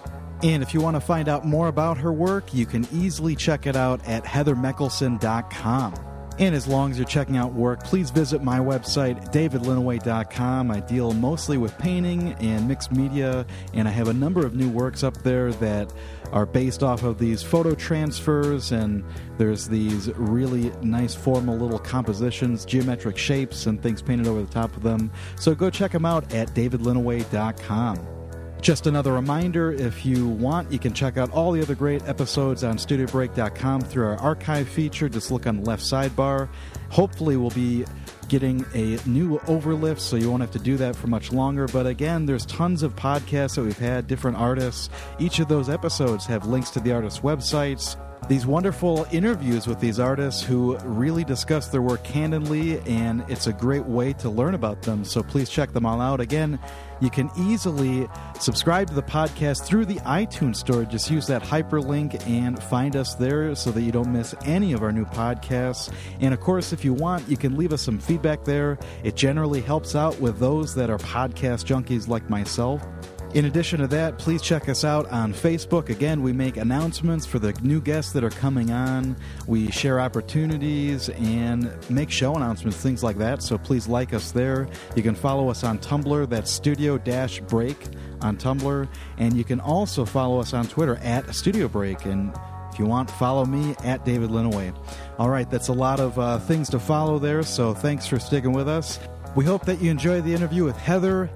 [0.43, 3.67] And if you want to find out more about her work, you can easily check
[3.67, 5.95] it out at heathermekkelson.com.
[6.39, 10.71] And as long as you're checking out work, please visit my website, davidlinneweh.com.
[10.71, 14.71] I deal mostly with painting and mixed media, and I have a number of new
[14.71, 15.93] works up there that
[16.33, 19.05] are based off of these photo transfers, and
[19.37, 24.75] there's these really nice formal little compositions, geometric shapes, and things painted over the top
[24.75, 25.13] of them.
[25.37, 28.22] So go check them out at davidlinneweh.com.
[28.63, 32.63] Just another reminder if you want, you can check out all the other great episodes
[32.63, 35.09] on studiobreak.com through our archive feature.
[35.09, 36.49] Just look on the left sidebar.
[36.89, 37.85] Hopefully, we'll be
[38.29, 41.67] getting a new overlift, so you won't have to do that for much longer.
[41.67, 44.91] But again, there's tons of podcasts that we've had, different artists.
[45.19, 47.97] Each of those episodes have links to the artists' websites
[48.29, 53.53] these wonderful interviews with these artists who really discuss their work candidly, and it's a
[53.53, 55.05] great way to learn about them.
[55.05, 56.21] So please check them all out.
[56.21, 56.59] Again,
[57.03, 60.85] you can easily subscribe to the podcast through the iTunes Store.
[60.85, 64.83] Just use that hyperlink and find us there so that you don't miss any of
[64.85, 65.93] our new podcasts.
[66.21, 68.79] And of course, if you want, you can leave us some feedback there.
[69.03, 72.87] It generally helps out with those that are podcast junkies like myself.
[73.35, 75.89] In addition to that, please check us out on Facebook.
[75.89, 79.17] Again, we make announcements for the new guests that are coming on.
[79.47, 83.43] We share opportunities and make show announcements, things like that.
[83.43, 84.69] So please like us there.
[84.97, 86.29] You can follow us on Tumblr.
[86.29, 87.79] That's Studio Dash Break
[88.21, 88.87] on Tumblr.
[89.17, 92.05] And you can also follow us on Twitter at Studio Break.
[92.05, 92.35] And
[92.71, 94.77] if you want, follow me at David Linneweh.
[95.19, 97.43] All right, that's a lot of uh, things to follow there.
[97.45, 98.99] So thanks for sticking with us.
[99.35, 101.31] We hope that you enjoyed the interview with Heather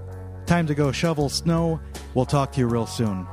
[0.46, 1.80] Time to go shovel snow.
[2.14, 3.26] We'll talk to you real soon.